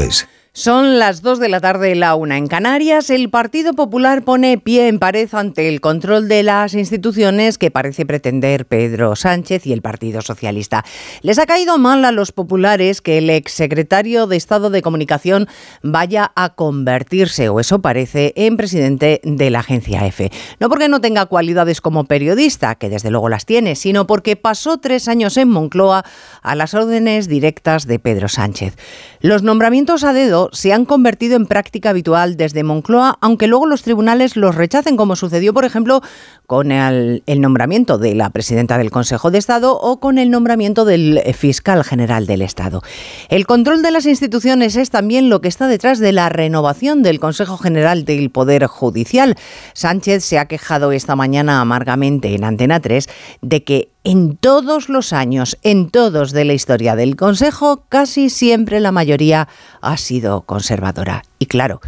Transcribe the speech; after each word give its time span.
esto 0.00 0.26
es 0.26 0.35
Son 0.58 0.98
las 0.98 1.20
2 1.20 1.38
de 1.38 1.50
la 1.50 1.60
tarde, 1.60 1.94
la 1.94 2.14
una 2.14 2.38
en 2.38 2.46
Canarias. 2.46 3.10
El 3.10 3.28
Partido 3.28 3.74
Popular 3.74 4.22
pone 4.22 4.56
pie 4.56 4.88
en 4.88 4.98
pared 4.98 5.28
ante 5.32 5.68
el 5.68 5.82
control 5.82 6.28
de 6.28 6.42
las 6.42 6.72
instituciones 6.72 7.58
que 7.58 7.70
parece 7.70 8.06
pretender 8.06 8.64
Pedro 8.64 9.16
Sánchez 9.16 9.66
y 9.66 9.74
el 9.74 9.82
Partido 9.82 10.22
Socialista. 10.22 10.82
Les 11.20 11.38
ha 11.38 11.44
caído 11.44 11.76
mal 11.76 12.06
a 12.06 12.10
los 12.10 12.32
populares 12.32 13.02
que 13.02 13.18
el 13.18 13.28
exsecretario 13.28 14.26
de 14.26 14.38
Estado 14.38 14.70
de 14.70 14.80
Comunicación 14.80 15.46
vaya 15.82 16.32
a 16.34 16.54
convertirse, 16.54 17.50
o 17.50 17.60
eso 17.60 17.82
parece, 17.82 18.32
en 18.34 18.56
presidente 18.56 19.20
de 19.24 19.50
la 19.50 19.58
agencia 19.58 20.06
EFE. 20.06 20.30
No 20.58 20.70
porque 20.70 20.88
no 20.88 21.02
tenga 21.02 21.26
cualidades 21.26 21.82
como 21.82 22.04
periodista, 22.04 22.76
que 22.76 22.88
desde 22.88 23.10
luego 23.10 23.28
las 23.28 23.44
tiene, 23.44 23.74
sino 23.74 24.06
porque 24.06 24.36
pasó 24.36 24.78
tres 24.78 25.06
años 25.06 25.36
en 25.36 25.50
Moncloa 25.50 26.06
a 26.40 26.54
las 26.54 26.72
órdenes 26.72 27.28
directas 27.28 27.86
de 27.86 27.98
Pedro 27.98 28.28
Sánchez. 28.28 28.74
Los 29.20 29.42
nombramientos 29.42 30.02
a 30.02 30.14
dedo 30.14 30.45
se 30.52 30.72
han 30.72 30.84
convertido 30.84 31.36
en 31.36 31.46
práctica 31.46 31.90
habitual 31.90 32.36
desde 32.36 32.64
Moncloa, 32.64 33.18
aunque 33.20 33.46
luego 33.46 33.66
los 33.66 33.82
tribunales 33.82 34.36
los 34.36 34.54
rechacen, 34.54 34.96
como 34.96 35.16
sucedió, 35.16 35.54
por 35.54 35.64
ejemplo, 35.64 36.02
con 36.46 36.72
el, 36.72 37.22
nombramiento 37.26 37.98
de 37.98 38.14
la 38.14 38.30
presidenta 38.30 38.78
del 38.78 38.90
Consejo 38.90 39.30
de 39.30 39.38
Estado 39.38 39.78
o 39.78 40.00
con 40.00 40.18
el 40.18 40.30
nombramiento 40.30 40.84
del 40.84 41.20
fiscal 41.34 41.84
general 41.84 42.26
del 42.26 42.42
Estado. 42.42 42.82
El 43.28 43.46
control 43.46 43.82
de 43.82 43.90
las 43.90 44.06
instituciones 44.06 44.76
es 44.76 44.90
también 44.90 45.28
lo 45.28 45.40
que 45.40 45.48
está 45.48 45.66
detrás 45.66 45.98
de 45.98 46.12
la 46.12 46.28
renovación 46.28 47.02
del 47.02 47.20
Consejo 47.20 47.56
General 47.58 48.04
del 48.04 48.30
Poder 48.30 48.66
Judicial. 48.66 49.36
Sánchez 49.72 50.24
se 50.24 50.38
ha 50.38 50.46
quejado 50.46 50.92
esta 50.92 51.16
mañana 51.16 51.60
amargamente 51.60 52.34
en 52.34 52.44
Antena 52.44 52.80
3 52.80 53.08
de 53.42 53.64
que 53.64 53.90
en 54.06 54.36
todos 54.36 54.88
los 54.88 55.12
años, 55.12 55.58
en 55.64 55.90
todos 55.90 56.30
de 56.30 56.44
la 56.44 56.52
historia 56.52 56.94
del 56.94 57.16
Consejo, 57.16 57.86
casi 57.88 58.30
siempre 58.30 58.78
la 58.78 58.92
mayoría 58.92 59.48
ha 59.80 59.96
sido 59.96 60.42
conservadora. 60.42 61.24
Y 61.40 61.46
claro, 61.46 61.80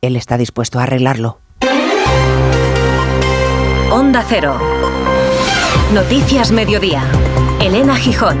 él 0.00 0.16
está 0.16 0.38
dispuesto 0.38 0.78
a 0.78 0.84
arreglarlo. 0.84 1.38
Onda 3.92 4.24
Cero. 4.26 4.58
Noticias 5.92 6.50
Mediodía. 6.50 7.04
Elena 7.60 7.94
Gijón. 7.96 8.38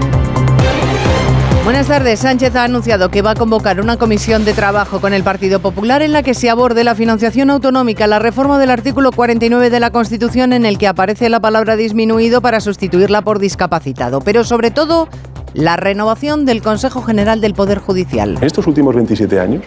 Buenas 1.66 1.88
tardes. 1.88 2.20
Sánchez 2.20 2.54
ha 2.54 2.62
anunciado 2.62 3.08
que 3.08 3.22
va 3.22 3.32
a 3.32 3.34
convocar 3.34 3.80
una 3.80 3.96
comisión 3.96 4.44
de 4.44 4.52
trabajo 4.52 5.00
con 5.00 5.12
el 5.12 5.24
Partido 5.24 5.58
Popular 5.58 6.00
en 6.00 6.12
la 6.12 6.22
que 6.22 6.32
se 6.32 6.48
aborde 6.48 6.84
la 6.84 6.94
financiación 6.94 7.50
autonómica, 7.50 8.06
la 8.06 8.20
reforma 8.20 8.60
del 8.60 8.70
artículo 8.70 9.10
49 9.10 9.68
de 9.68 9.80
la 9.80 9.90
Constitución 9.90 10.52
en 10.52 10.64
el 10.64 10.78
que 10.78 10.86
aparece 10.86 11.28
la 11.28 11.40
palabra 11.40 11.74
disminuido 11.74 12.40
para 12.40 12.60
sustituirla 12.60 13.22
por 13.22 13.40
discapacitado, 13.40 14.20
pero 14.20 14.44
sobre 14.44 14.70
todo 14.70 15.08
la 15.54 15.76
renovación 15.76 16.46
del 16.46 16.62
Consejo 16.62 17.02
General 17.02 17.40
del 17.40 17.54
Poder 17.54 17.80
Judicial. 17.80 18.36
En 18.36 18.44
estos 18.44 18.68
últimos 18.68 18.94
27 18.94 19.40
años, 19.40 19.64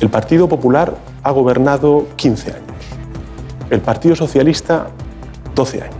el 0.00 0.10
Partido 0.10 0.48
Popular 0.48 0.96
ha 1.22 1.30
gobernado 1.30 2.08
15 2.16 2.50
años, 2.50 2.76
el 3.70 3.80
Partido 3.80 4.16
Socialista 4.16 4.88
12 5.54 5.80
años. 5.80 5.94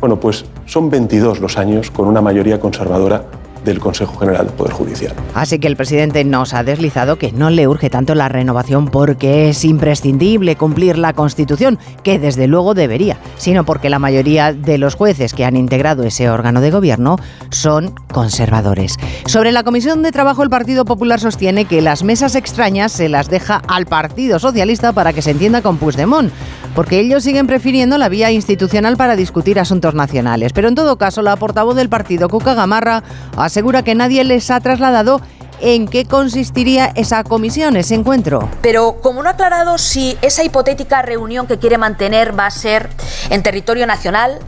Bueno, 0.00 0.18
pues 0.18 0.46
son 0.64 0.88
22 0.88 1.40
los 1.40 1.58
años 1.58 1.90
con 1.90 2.08
una 2.08 2.22
mayoría 2.22 2.58
conservadora 2.58 3.22
del 3.64 3.78
Consejo 3.78 4.16
General 4.18 4.46
del 4.46 4.54
Poder 4.54 4.72
Judicial. 4.72 5.14
Así 5.34 5.58
que 5.58 5.66
el 5.66 5.76
presidente 5.76 6.24
nos 6.24 6.54
ha 6.54 6.64
deslizado 6.64 7.16
que 7.16 7.32
no 7.32 7.50
le 7.50 7.68
urge 7.68 7.90
tanto 7.90 8.14
la 8.14 8.28
renovación 8.28 8.88
porque 8.88 9.48
es 9.48 9.64
imprescindible 9.64 10.56
cumplir 10.56 10.98
la 10.98 11.12
Constitución, 11.12 11.78
que 12.02 12.18
desde 12.18 12.46
luego 12.46 12.74
debería, 12.74 13.18
sino 13.36 13.64
porque 13.64 13.90
la 13.90 13.98
mayoría 13.98 14.52
de 14.52 14.78
los 14.78 14.94
jueces 14.94 15.34
que 15.34 15.44
han 15.44 15.56
integrado 15.56 16.04
ese 16.04 16.30
órgano 16.30 16.60
de 16.60 16.70
gobierno 16.70 17.16
son 17.50 17.94
conservadores. 18.12 18.96
Sobre 19.26 19.52
la 19.52 19.62
Comisión 19.62 20.02
de 20.02 20.12
Trabajo, 20.12 20.42
el 20.42 20.50
Partido 20.50 20.84
Popular 20.84 21.20
sostiene 21.20 21.64
que 21.64 21.82
las 21.82 22.02
mesas 22.02 22.34
extrañas 22.34 22.92
se 22.92 23.08
las 23.08 23.28
deja 23.28 23.62
al 23.68 23.86
Partido 23.86 24.38
Socialista 24.38 24.92
para 24.92 25.12
que 25.12 25.22
se 25.22 25.30
entienda 25.30 25.62
con 25.62 25.78
Puigdemont, 25.78 26.32
porque 26.74 27.00
ellos 27.00 27.24
siguen 27.24 27.46
prefiriendo 27.46 27.98
la 27.98 28.08
vía 28.08 28.30
institucional 28.30 28.96
para 28.96 29.16
discutir 29.16 29.58
asuntos 29.58 29.94
nacionales. 29.94 30.52
Pero 30.52 30.68
en 30.68 30.74
todo 30.74 30.96
caso, 30.96 31.22
la 31.22 31.36
portavoz 31.36 31.76
del 31.76 31.88
partido, 31.88 32.28
Cuca 32.28 32.54
Gamarra, 32.54 33.02
ha 33.36 33.48
asegura 33.60 33.82
que 33.82 33.94
nadie 33.94 34.24
les 34.24 34.50
ha 34.50 34.58
trasladado 34.60 35.20
en 35.60 35.86
qué 35.86 36.06
consistiría 36.06 36.86
esa 36.94 37.22
comisión, 37.24 37.76
ese 37.76 37.94
encuentro. 37.94 38.48
Pero 38.62 39.02
como 39.02 39.22
no 39.22 39.28
ha 39.28 39.32
aclarado 39.32 39.76
si 39.76 40.16
esa 40.22 40.42
hipotética 40.42 41.02
reunión 41.02 41.46
que 41.46 41.58
quiere 41.58 41.76
mantener 41.76 42.38
va 42.38 42.46
a 42.46 42.50
ser 42.50 42.88
en 43.28 43.42
territorio 43.42 43.86
nacional 43.86 44.38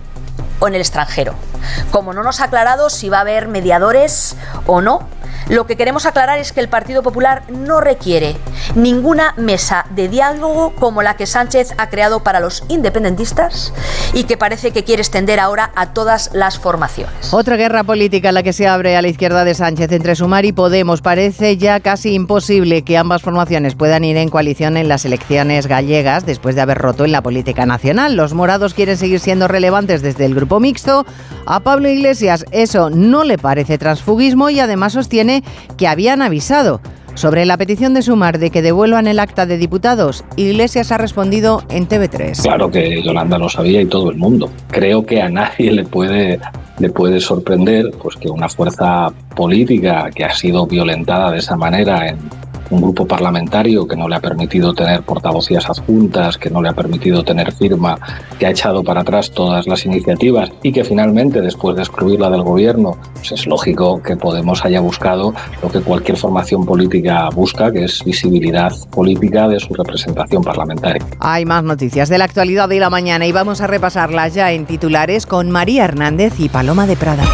o 0.62 0.68
en 0.68 0.74
el 0.76 0.80
extranjero. 0.80 1.34
Como 1.90 2.12
no 2.12 2.22
nos 2.22 2.40
ha 2.40 2.44
aclarado 2.44 2.88
si 2.88 3.08
va 3.08 3.18
a 3.18 3.22
haber 3.22 3.48
mediadores 3.48 4.36
o 4.66 4.80
no, 4.80 5.08
lo 5.48 5.66
que 5.66 5.76
queremos 5.76 6.06
aclarar 6.06 6.38
es 6.38 6.52
que 6.52 6.60
el 6.60 6.68
Partido 6.68 7.02
Popular 7.02 7.42
no 7.48 7.80
requiere 7.80 8.36
ninguna 8.76 9.34
mesa 9.36 9.86
de 9.90 10.08
diálogo 10.08 10.72
como 10.76 11.02
la 11.02 11.16
que 11.16 11.26
Sánchez 11.26 11.74
ha 11.78 11.88
creado 11.88 12.22
para 12.22 12.38
los 12.38 12.64
independentistas 12.68 13.72
y 14.14 14.24
que 14.24 14.36
parece 14.36 14.70
que 14.70 14.84
quiere 14.84 15.02
extender 15.02 15.40
ahora 15.40 15.72
a 15.74 15.92
todas 15.92 16.30
las 16.32 16.58
formaciones. 16.58 17.34
Otra 17.34 17.56
guerra 17.56 17.82
política 17.82 18.28
en 18.28 18.34
la 18.36 18.42
que 18.42 18.52
se 18.52 18.68
abre 18.68 18.96
a 18.96 19.02
la 19.02 19.08
izquierda 19.08 19.44
de 19.44 19.54
Sánchez 19.54 19.90
entre 19.90 20.14
Sumar 20.14 20.44
y 20.44 20.52
Podemos. 20.52 21.02
Parece 21.02 21.56
ya 21.56 21.80
casi 21.80 22.14
imposible 22.14 22.82
que 22.82 22.96
ambas 22.96 23.22
formaciones 23.22 23.74
puedan 23.74 24.04
ir 24.04 24.16
en 24.16 24.28
coalición 24.28 24.76
en 24.76 24.88
las 24.88 25.04
elecciones 25.04 25.66
gallegas 25.66 26.24
después 26.24 26.54
de 26.54 26.60
haber 26.62 26.78
roto 26.78 27.04
en 27.04 27.12
la 27.12 27.22
política 27.22 27.66
nacional. 27.66 28.14
Los 28.14 28.32
morados 28.32 28.74
quieren 28.74 28.96
seguir 28.96 29.18
siendo 29.18 29.48
relevantes 29.48 30.02
desde 30.02 30.24
el 30.24 30.34
grupo 30.34 30.51
mixto. 30.60 31.04
A 31.46 31.60
Pablo 31.60 31.88
Iglesias 31.88 32.44
eso 32.50 32.90
no 32.90 33.24
le 33.24 33.38
parece 33.38 33.78
transfugismo 33.78 34.50
y 34.50 34.60
además 34.60 34.92
sostiene 34.92 35.42
que 35.76 35.88
habían 35.88 36.22
avisado 36.22 36.80
sobre 37.14 37.44
la 37.44 37.58
petición 37.58 37.92
de 37.92 38.02
Sumar 38.02 38.38
de 38.38 38.50
que 38.50 38.62
devuelvan 38.62 39.06
el 39.06 39.18
acta 39.18 39.44
de 39.44 39.58
diputados, 39.58 40.24
Iglesias 40.36 40.92
ha 40.92 40.98
respondido 40.98 41.62
en 41.68 41.86
TV3. 41.86 42.42
Claro 42.42 42.70
que 42.70 43.02
Yolanda 43.02 43.36
lo 43.38 43.48
sabía 43.48 43.82
y 43.82 43.86
todo 43.86 44.10
el 44.10 44.16
mundo. 44.16 44.50
Creo 44.68 45.04
que 45.04 45.20
a 45.20 45.28
nadie 45.28 45.72
le 45.72 45.84
puede, 45.84 46.40
le 46.78 46.88
puede 46.88 47.20
sorprender 47.20 47.90
pues, 48.02 48.16
que 48.16 48.30
una 48.30 48.48
fuerza 48.48 49.12
política 49.36 50.10
que 50.14 50.24
ha 50.24 50.34
sido 50.34 50.66
violentada 50.66 51.30
de 51.30 51.38
esa 51.38 51.56
manera 51.56 52.08
en 52.08 52.18
un 52.72 52.80
grupo 52.80 53.06
parlamentario 53.06 53.86
que 53.86 53.96
no 53.96 54.08
le 54.08 54.16
ha 54.16 54.20
permitido 54.20 54.72
tener 54.72 55.02
portavocías 55.02 55.68
adjuntas, 55.68 56.38
que 56.38 56.50
no 56.50 56.62
le 56.62 56.70
ha 56.70 56.72
permitido 56.72 57.22
tener 57.22 57.52
firma, 57.52 57.98
que 58.38 58.46
ha 58.46 58.50
echado 58.50 58.82
para 58.82 59.02
atrás 59.02 59.30
todas 59.30 59.66
las 59.66 59.84
iniciativas 59.84 60.50
y 60.62 60.72
que 60.72 60.84
finalmente, 60.84 61.40
después 61.40 61.76
de 61.76 61.82
excluirla 61.82 62.30
del 62.30 62.42
gobierno, 62.42 62.96
pues 63.14 63.32
es 63.32 63.46
lógico 63.46 64.02
que 64.02 64.16
Podemos 64.22 64.64
haya 64.64 64.80
buscado 64.80 65.34
lo 65.62 65.68
que 65.68 65.80
cualquier 65.80 66.16
formación 66.16 66.64
política 66.64 67.28
busca, 67.34 67.72
que 67.72 67.84
es 67.84 68.04
visibilidad 68.04 68.72
política 68.90 69.48
de 69.48 69.58
su 69.58 69.74
representación 69.74 70.44
parlamentaria. 70.44 71.04
Hay 71.18 71.44
más 71.44 71.64
noticias 71.64 72.08
de 72.08 72.18
la 72.18 72.24
actualidad 72.24 72.68
de 72.68 72.78
la 72.78 72.88
mañana 72.88 73.26
y 73.26 73.32
vamos 73.32 73.60
a 73.60 73.66
repasarlas 73.66 74.34
ya 74.34 74.52
en 74.52 74.64
titulares 74.64 75.26
con 75.26 75.50
María 75.50 75.84
Hernández 75.84 76.38
y 76.38 76.48
Paloma 76.48 76.86
de 76.86 76.96
Prada. 76.96 77.24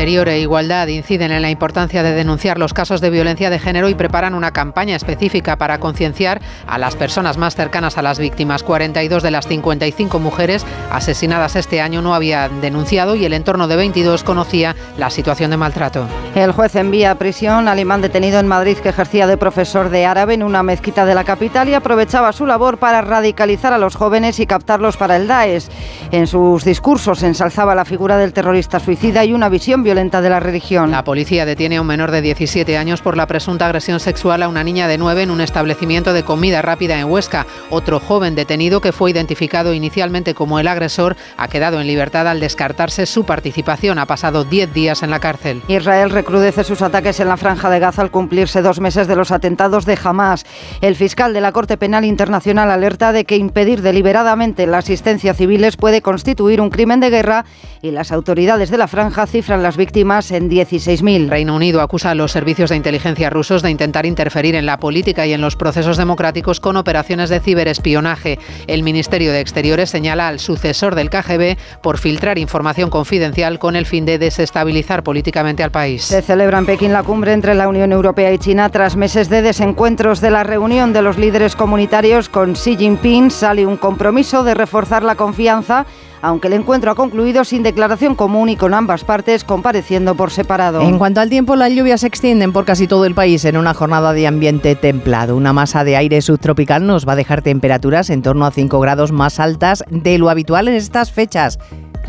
Interior 0.00 0.30
e 0.30 0.40
Igualdad 0.40 0.86
inciden 0.86 1.30
en 1.30 1.42
la 1.42 1.50
importancia 1.50 2.02
de 2.02 2.12
denunciar 2.12 2.56
los 2.56 2.72
casos 2.72 3.02
de 3.02 3.10
violencia 3.10 3.50
de 3.50 3.58
género 3.58 3.90
y 3.90 3.94
preparan 3.94 4.34
una 4.34 4.50
campaña 4.50 4.96
específica 4.96 5.56
para 5.56 5.78
concienciar 5.78 6.40
a 6.66 6.78
las 6.78 6.96
personas 6.96 7.36
más 7.36 7.54
cercanas 7.54 7.98
a 7.98 8.02
las 8.02 8.18
víctimas. 8.18 8.62
42 8.62 9.22
de 9.22 9.30
las 9.30 9.46
55 9.46 10.18
mujeres 10.18 10.64
asesinadas 10.90 11.54
este 11.54 11.82
año 11.82 12.00
no 12.00 12.14
habían 12.14 12.62
denunciado 12.62 13.14
y 13.14 13.26
el 13.26 13.34
entorno 13.34 13.68
de 13.68 13.76
22 13.76 14.24
conocía 14.24 14.74
la 14.96 15.10
situación 15.10 15.50
de 15.50 15.58
maltrato. 15.58 16.06
El 16.34 16.52
juez 16.52 16.76
envía 16.76 17.10
a 17.10 17.16
prisión 17.16 17.68
al 17.68 17.78
imán 17.78 18.00
detenido 18.00 18.40
en 18.40 18.48
Madrid 18.48 18.78
que 18.78 18.88
ejercía 18.88 19.26
de 19.26 19.36
profesor 19.36 19.90
de 19.90 20.06
árabe 20.06 20.32
en 20.32 20.42
una 20.42 20.62
mezquita 20.62 21.04
de 21.04 21.14
la 21.14 21.24
capital 21.24 21.68
y 21.68 21.74
aprovechaba 21.74 22.32
su 22.32 22.46
labor 22.46 22.78
para 22.78 23.02
radicalizar 23.02 23.74
a 23.74 23.78
los 23.78 23.96
jóvenes 23.96 24.40
y 24.40 24.46
captarlos 24.46 24.96
para 24.96 25.16
el 25.16 25.28
Daesh. 25.28 25.68
En 26.10 26.26
sus 26.26 26.64
discursos 26.64 27.22
ensalzaba 27.22 27.74
la 27.74 27.84
figura 27.84 28.16
del 28.16 28.32
terrorista 28.32 28.80
suicida 28.80 29.26
y 29.26 29.34
una 29.34 29.50
visión 29.50 29.82
violenta 29.82 29.89
de 29.90 30.30
la 30.30 30.38
religión. 30.38 30.92
La 30.92 31.02
policía 31.02 31.44
detiene 31.44 31.76
a 31.76 31.80
un 31.80 31.86
menor 31.88 32.12
de 32.12 32.22
17 32.22 32.78
años 32.78 33.02
por 33.02 33.16
la 33.16 33.26
presunta 33.26 33.66
agresión 33.66 33.98
sexual 33.98 34.40
a 34.40 34.48
una 34.48 34.62
niña 34.62 34.86
de 34.86 34.98
9 34.98 35.24
en 35.24 35.32
un 35.32 35.40
establecimiento 35.40 36.12
de 36.12 36.22
comida 36.22 36.62
rápida 36.62 37.00
en 37.00 37.10
Huesca. 37.10 37.44
Otro 37.70 37.98
joven 37.98 38.36
detenido 38.36 38.80
que 38.80 38.92
fue 38.92 39.10
identificado 39.10 39.74
inicialmente 39.74 40.32
como 40.32 40.60
el 40.60 40.68
agresor 40.68 41.16
ha 41.36 41.48
quedado 41.48 41.80
en 41.80 41.88
libertad 41.88 42.28
al 42.28 42.38
descartarse 42.38 43.04
su 43.04 43.24
participación. 43.24 43.98
Ha 43.98 44.06
pasado 44.06 44.44
10 44.44 44.72
días 44.72 45.02
en 45.02 45.10
la 45.10 45.18
cárcel. 45.18 45.60
Israel 45.66 46.10
recrudece 46.10 46.62
sus 46.62 46.82
ataques 46.82 47.18
en 47.18 47.26
la 47.26 47.36
franja 47.36 47.68
de 47.68 47.80
Gaza 47.80 48.02
al 48.02 48.12
cumplirse 48.12 48.62
dos 48.62 48.78
meses 48.78 49.08
de 49.08 49.16
los 49.16 49.32
atentados 49.32 49.86
de 49.86 49.98
Hamas. 50.02 50.46
El 50.82 50.94
fiscal 50.94 51.34
de 51.34 51.40
la 51.40 51.50
Corte 51.50 51.76
Penal 51.76 52.04
Internacional 52.04 52.70
alerta 52.70 53.10
de 53.10 53.24
que 53.24 53.36
impedir 53.36 53.82
deliberadamente 53.82 54.68
la 54.68 54.78
asistencia 54.78 55.32
a 55.32 55.34
civiles 55.34 55.76
puede 55.76 56.00
constituir 56.00 56.60
un 56.60 56.70
crimen 56.70 57.00
de 57.00 57.10
guerra 57.10 57.44
y 57.82 57.90
las 57.90 58.12
autoridades 58.12 58.70
de 58.70 58.78
la 58.78 58.86
franja 58.86 59.26
cifran 59.26 59.64
las 59.64 59.69
las 59.70 59.76
víctimas 59.76 60.32
en 60.32 60.50
16.000. 60.50 61.28
Reino 61.28 61.54
Unido 61.54 61.80
acusa 61.80 62.10
a 62.10 62.16
los 62.16 62.32
servicios 62.32 62.70
de 62.70 62.76
inteligencia 62.76 63.30
rusos 63.30 63.62
de 63.62 63.70
intentar 63.70 64.04
interferir 64.04 64.56
en 64.56 64.66
la 64.66 64.78
política 64.78 65.28
y 65.28 65.32
en 65.32 65.40
los 65.40 65.54
procesos 65.54 65.96
democráticos 65.96 66.58
con 66.58 66.76
operaciones 66.76 67.30
de 67.30 67.38
ciberespionaje. 67.38 68.40
El 68.66 68.82
Ministerio 68.82 69.30
de 69.30 69.38
Exteriores 69.38 69.88
señala 69.88 70.26
al 70.26 70.40
sucesor 70.40 70.96
del 70.96 71.08
KGB 71.08 71.56
por 71.82 71.98
filtrar 71.98 72.36
información 72.40 72.90
confidencial 72.90 73.60
con 73.60 73.76
el 73.76 73.86
fin 73.86 74.04
de 74.06 74.18
desestabilizar 74.18 75.04
políticamente 75.04 75.62
al 75.62 75.70
país. 75.70 76.02
Se 76.02 76.20
celebra 76.20 76.58
en 76.58 76.66
Pekín 76.66 76.92
la 76.92 77.04
cumbre 77.04 77.32
entre 77.32 77.54
la 77.54 77.68
Unión 77.68 77.92
Europea 77.92 78.32
y 78.32 78.38
China 78.38 78.70
tras 78.70 78.96
meses 78.96 79.28
de 79.28 79.40
desencuentros 79.40 80.20
de 80.20 80.32
la 80.32 80.42
reunión 80.42 80.92
de 80.92 81.02
los 81.02 81.16
líderes 81.16 81.54
comunitarios 81.54 82.28
con 82.28 82.54
Xi 82.54 82.76
Jinping. 82.76 83.30
Sale 83.30 83.66
un 83.66 83.76
compromiso 83.76 84.42
de 84.42 84.54
reforzar 84.54 85.04
la 85.04 85.14
confianza 85.14 85.86
aunque 86.22 86.48
el 86.48 86.54
encuentro 86.54 86.90
ha 86.90 86.94
concluido 86.94 87.44
sin 87.44 87.62
declaración 87.62 88.14
común 88.14 88.48
y 88.48 88.56
con 88.56 88.74
ambas 88.74 89.04
partes 89.04 89.44
compareciendo 89.44 90.14
por 90.14 90.30
separado. 90.30 90.82
En 90.82 90.98
cuanto 90.98 91.20
al 91.20 91.30
tiempo, 91.30 91.56
las 91.56 91.72
lluvias 91.72 92.00
se 92.00 92.06
extienden 92.06 92.52
por 92.52 92.64
casi 92.64 92.86
todo 92.86 93.04
el 93.04 93.14
país 93.14 93.44
en 93.44 93.56
una 93.56 93.74
jornada 93.74 94.12
de 94.12 94.26
ambiente 94.26 94.74
templado. 94.74 95.36
Una 95.36 95.52
masa 95.52 95.84
de 95.84 95.96
aire 95.96 96.20
subtropical 96.22 96.86
nos 96.86 97.06
va 97.06 97.12
a 97.12 97.16
dejar 97.16 97.42
temperaturas 97.42 98.10
en 98.10 98.22
torno 98.22 98.46
a 98.46 98.50
5 98.50 98.80
grados 98.80 99.12
más 99.12 99.40
altas 99.40 99.84
de 99.90 100.18
lo 100.18 100.30
habitual 100.30 100.68
en 100.68 100.74
estas 100.74 101.12
fechas. 101.12 101.58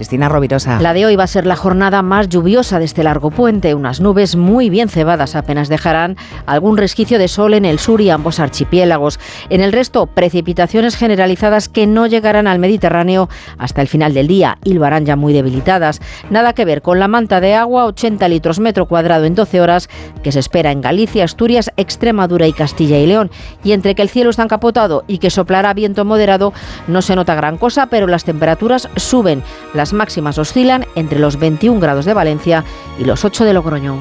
Cristina 0.01 0.29
Rovirosa. 0.29 0.81
La 0.81 0.93
de 0.95 1.05
hoy 1.05 1.15
va 1.15 1.25
a 1.25 1.27
ser 1.27 1.45
la 1.45 1.55
jornada 1.55 2.01
más 2.01 2.27
lluviosa 2.27 2.79
de 2.79 2.85
este 2.85 3.03
largo 3.03 3.29
puente. 3.29 3.75
Unas 3.75 4.01
nubes 4.01 4.35
muy 4.35 4.71
bien 4.71 4.89
cebadas 4.89 5.35
apenas 5.35 5.69
dejarán 5.69 6.17
algún 6.47 6.75
resquicio 6.77 7.19
de 7.19 7.27
sol 7.27 7.53
en 7.53 7.65
el 7.65 7.77
sur 7.77 8.01
y 8.01 8.09
ambos 8.09 8.39
archipiélagos. 8.39 9.19
En 9.51 9.61
el 9.61 9.71
resto, 9.71 10.07
precipitaciones 10.07 10.95
generalizadas 10.95 11.69
que 11.69 11.85
no 11.85 12.07
llegarán 12.07 12.47
al 12.47 12.57
Mediterráneo 12.57 13.29
hasta 13.59 13.83
el 13.83 13.87
final 13.87 14.15
del 14.15 14.27
día 14.27 14.57
harán 14.83 15.05
ya 15.05 15.15
muy 15.15 15.33
debilitadas. 15.33 16.01
Nada 16.29 16.53
que 16.53 16.65
ver 16.65 16.81
con 16.81 16.99
la 16.99 17.07
manta 17.07 17.39
de 17.39 17.53
agua, 17.53 17.85
80 17.85 18.27
litros 18.27 18.59
metro 18.59 18.87
cuadrado 18.87 19.25
en 19.25 19.35
12 19.35 19.61
horas, 19.61 19.89
que 20.23 20.31
se 20.31 20.39
espera 20.39 20.71
en 20.71 20.81
Galicia, 20.81 21.23
Asturias, 21.23 21.71
Extremadura 21.77 22.47
y 22.47 22.53
Castilla 22.53 22.97
y 22.97 23.05
León. 23.05 23.31
Y 23.63 23.73
entre 23.73 23.95
que 23.95 24.01
el 24.01 24.09
cielo 24.09 24.29
está 24.29 24.43
encapotado 24.43 25.03
y 25.07 25.19
que 25.19 25.29
soplará 25.29 25.73
viento 25.73 26.05
moderado, 26.05 26.53
no 26.87 27.01
se 27.01 27.15
nota 27.15 27.35
gran 27.35 27.57
cosa, 27.57 27.85
pero 27.87 28.07
las 28.07 28.23
temperaturas 28.23 28.89
suben. 28.95 29.43
Las 29.73 29.90
máximas 29.93 30.37
oscilan 30.37 30.85
entre 30.95 31.19
los 31.19 31.37
21 31.37 31.79
grados 31.79 32.05
de 32.05 32.13
Valencia 32.13 32.63
y 32.97 33.05
los 33.05 33.25
8 33.25 33.45
de 33.45 33.53
Logroño. 33.53 33.99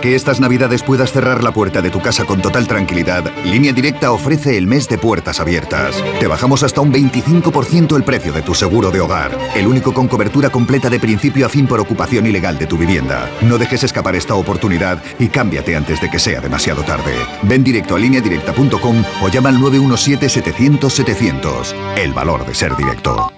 Que 0.00 0.14
estas 0.14 0.40
navidades 0.40 0.82
puedas 0.82 1.12
cerrar 1.12 1.44
la 1.44 1.52
puerta 1.52 1.82
de 1.82 1.90
tu 1.90 2.00
casa 2.00 2.24
con 2.24 2.40
total 2.40 2.66
tranquilidad, 2.66 3.30
Línea 3.44 3.74
Directa 3.74 4.12
ofrece 4.12 4.56
el 4.56 4.66
mes 4.66 4.88
de 4.88 4.96
puertas 4.96 5.40
abiertas. 5.40 6.02
Te 6.18 6.26
bajamos 6.26 6.62
hasta 6.62 6.80
un 6.80 6.90
25% 6.90 7.96
el 7.96 8.02
precio 8.02 8.32
de 8.32 8.40
tu 8.40 8.54
seguro 8.54 8.90
de 8.90 9.00
hogar, 9.00 9.36
el 9.54 9.66
único 9.66 9.92
con 9.92 10.08
cobertura 10.08 10.48
completa 10.48 10.88
de 10.88 10.98
principio 10.98 11.44
a 11.44 11.50
fin 11.50 11.66
por 11.66 11.80
ocupación 11.80 12.26
ilegal 12.26 12.56
de 12.58 12.66
tu 12.66 12.78
vivienda. 12.78 13.28
No 13.42 13.58
dejes 13.58 13.84
escapar 13.84 14.16
esta 14.16 14.36
oportunidad 14.36 15.02
y 15.18 15.28
cámbiate 15.28 15.76
antes 15.76 16.00
de 16.00 16.08
que 16.08 16.18
sea 16.18 16.40
demasiado 16.40 16.82
tarde. 16.82 17.12
Ven 17.42 17.62
directo 17.62 17.94
a 17.94 17.98
lineadirecta.com 17.98 19.04
o 19.22 19.28
llama 19.28 19.50
al 19.50 19.58
917-700-700. 19.58 21.74
El 21.98 22.14
valor 22.14 22.46
de 22.46 22.54
ser 22.54 22.74
directo. 22.74 23.30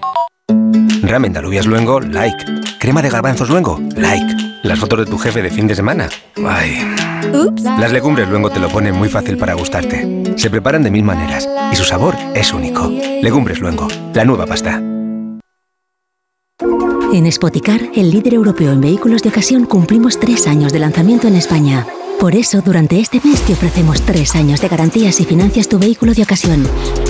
Ramen 1.01 1.33
de 1.33 1.39
alubias 1.39 1.65
luengo, 1.65 1.99
like. 1.99 2.45
Crema 2.79 3.01
de 3.01 3.09
garbanzos 3.09 3.49
luengo, 3.49 3.79
like. 3.95 4.25
Las 4.63 4.79
fotos 4.79 4.99
de 4.99 5.05
tu 5.05 5.17
jefe 5.17 5.41
de 5.41 5.49
fin 5.49 5.67
de 5.67 5.75
semana, 5.75 6.09
ay. 6.45 6.95
Las 7.79 7.91
legumbres 7.91 8.29
luengo 8.29 8.49
te 8.49 8.59
lo 8.59 8.69
ponen 8.69 8.95
muy 8.95 9.09
fácil 9.09 9.37
para 9.37 9.53
gustarte. 9.53 10.23
Se 10.37 10.49
preparan 10.49 10.83
de 10.83 10.91
mil 10.91 11.03
maneras 11.03 11.47
y 11.71 11.75
su 11.75 11.83
sabor 11.83 12.15
es 12.33 12.53
único. 12.53 12.87
Legumbres 13.21 13.59
luengo, 13.59 13.87
la 14.13 14.25
nueva 14.25 14.45
pasta. 14.45 14.81
En 17.13 17.31
Spoticar, 17.31 17.81
el 17.93 18.09
líder 18.09 18.33
europeo 18.33 18.71
en 18.71 18.81
vehículos 18.81 19.21
de 19.21 19.29
ocasión, 19.29 19.65
cumplimos 19.65 20.19
tres 20.19 20.47
años 20.47 20.73
de 20.73 20.79
lanzamiento 20.79 21.27
en 21.27 21.35
España. 21.35 21.85
Por 22.23 22.35
eso, 22.35 22.61
durante 22.61 23.01
este 23.01 23.19
mes 23.21 23.41
te 23.41 23.51
ofrecemos 23.51 24.01
tres 24.01 24.33
años 24.33 24.61
de 24.61 24.69
garantías 24.69 25.19
y 25.19 25.25
financias 25.25 25.67
tu 25.67 25.77
vehículo 25.77 26.13
de 26.13 26.23
ocasión. 26.23 26.65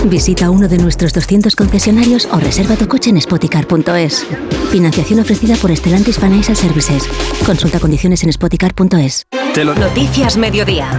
Visita 0.06 0.50
uno 0.50 0.68
de 0.68 0.80
nuestros 0.80 1.13
200 1.13 1.56
concesionarios 1.56 2.27
o 2.31 2.39
reserva 2.39 2.75
tu 2.77 2.88
coche 2.88 3.12
en 3.12 3.21
spoticar.es. 3.21 4.25
Financiación 4.71 5.19
ofrecida 5.19 5.56
por 5.57 5.69
Stellantis 5.77 6.18
Financial 6.18 6.57
Services. 6.57 7.04
Consulta 7.45 7.80
condiciones 7.80 8.24
en 8.24 8.33
spoticar.es. 8.33 9.27
Noticias 9.63 10.36
Mediodía. 10.36 10.89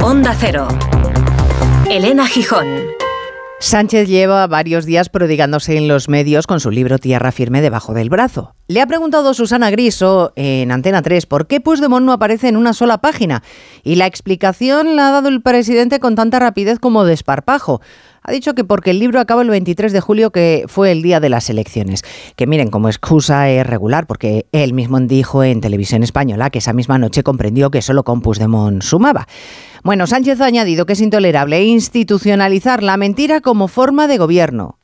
Onda 0.00 0.34
Cero. 0.40 0.66
Elena 1.90 2.26
Gijón. 2.26 3.01
Sánchez 3.62 4.08
lleva 4.08 4.48
varios 4.48 4.86
días 4.86 5.08
prodigándose 5.08 5.76
en 5.76 5.86
los 5.86 6.08
medios 6.08 6.48
con 6.48 6.58
su 6.58 6.72
libro 6.72 6.98
Tierra 6.98 7.30
Firme 7.30 7.62
debajo 7.62 7.94
del 7.94 8.10
brazo. 8.10 8.56
Le 8.66 8.80
ha 8.80 8.88
preguntado 8.88 9.34
Susana 9.34 9.70
Griso 9.70 10.32
en 10.34 10.72
Antena 10.72 11.00
3 11.00 11.26
por 11.26 11.46
qué 11.46 11.60
Puigdemont 11.60 12.04
no 12.04 12.12
aparece 12.12 12.48
en 12.48 12.56
una 12.56 12.72
sola 12.72 12.98
página 12.98 13.44
y 13.84 13.94
la 13.94 14.06
explicación 14.06 14.96
la 14.96 15.08
ha 15.08 15.12
dado 15.12 15.28
el 15.28 15.42
presidente 15.42 16.00
con 16.00 16.16
tanta 16.16 16.40
rapidez 16.40 16.80
como 16.80 17.04
desparpajo. 17.04 17.80
Ha 18.24 18.32
dicho 18.32 18.54
que 18.54 18.64
porque 18.64 18.90
el 18.90 19.00
libro 19.00 19.18
acaba 19.18 19.42
el 19.42 19.50
23 19.50 19.92
de 19.92 20.00
julio, 20.00 20.30
que 20.30 20.64
fue 20.68 20.92
el 20.92 21.02
día 21.02 21.18
de 21.18 21.28
las 21.28 21.50
elecciones. 21.50 22.02
Que 22.36 22.46
miren, 22.46 22.70
como 22.70 22.88
excusa 22.88 23.50
es 23.50 23.66
regular, 23.66 24.06
porque 24.06 24.46
él 24.52 24.74
mismo 24.74 25.00
dijo 25.00 25.42
en 25.42 25.60
televisión 25.60 26.02
española 26.02 26.50
que 26.50 26.58
esa 26.58 26.72
misma 26.72 26.98
noche 26.98 27.22
comprendió 27.22 27.70
que 27.70 27.82
solo 27.82 28.04
con 28.04 28.20
Puigdemont 28.20 28.82
sumaba. 28.82 29.26
Bueno, 29.82 30.06
Sánchez 30.06 30.40
ha 30.40 30.46
añadido 30.46 30.86
que 30.86 30.92
es 30.92 31.00
intolerable 31.00 31.64
institucionalizar 31.64 32.82
la 32.82 32.96
mentira 32.96 33.40
como 33.40 33.66
forma 33.66 34.06
de 34.06 34.18
gobierno 34.18 34.78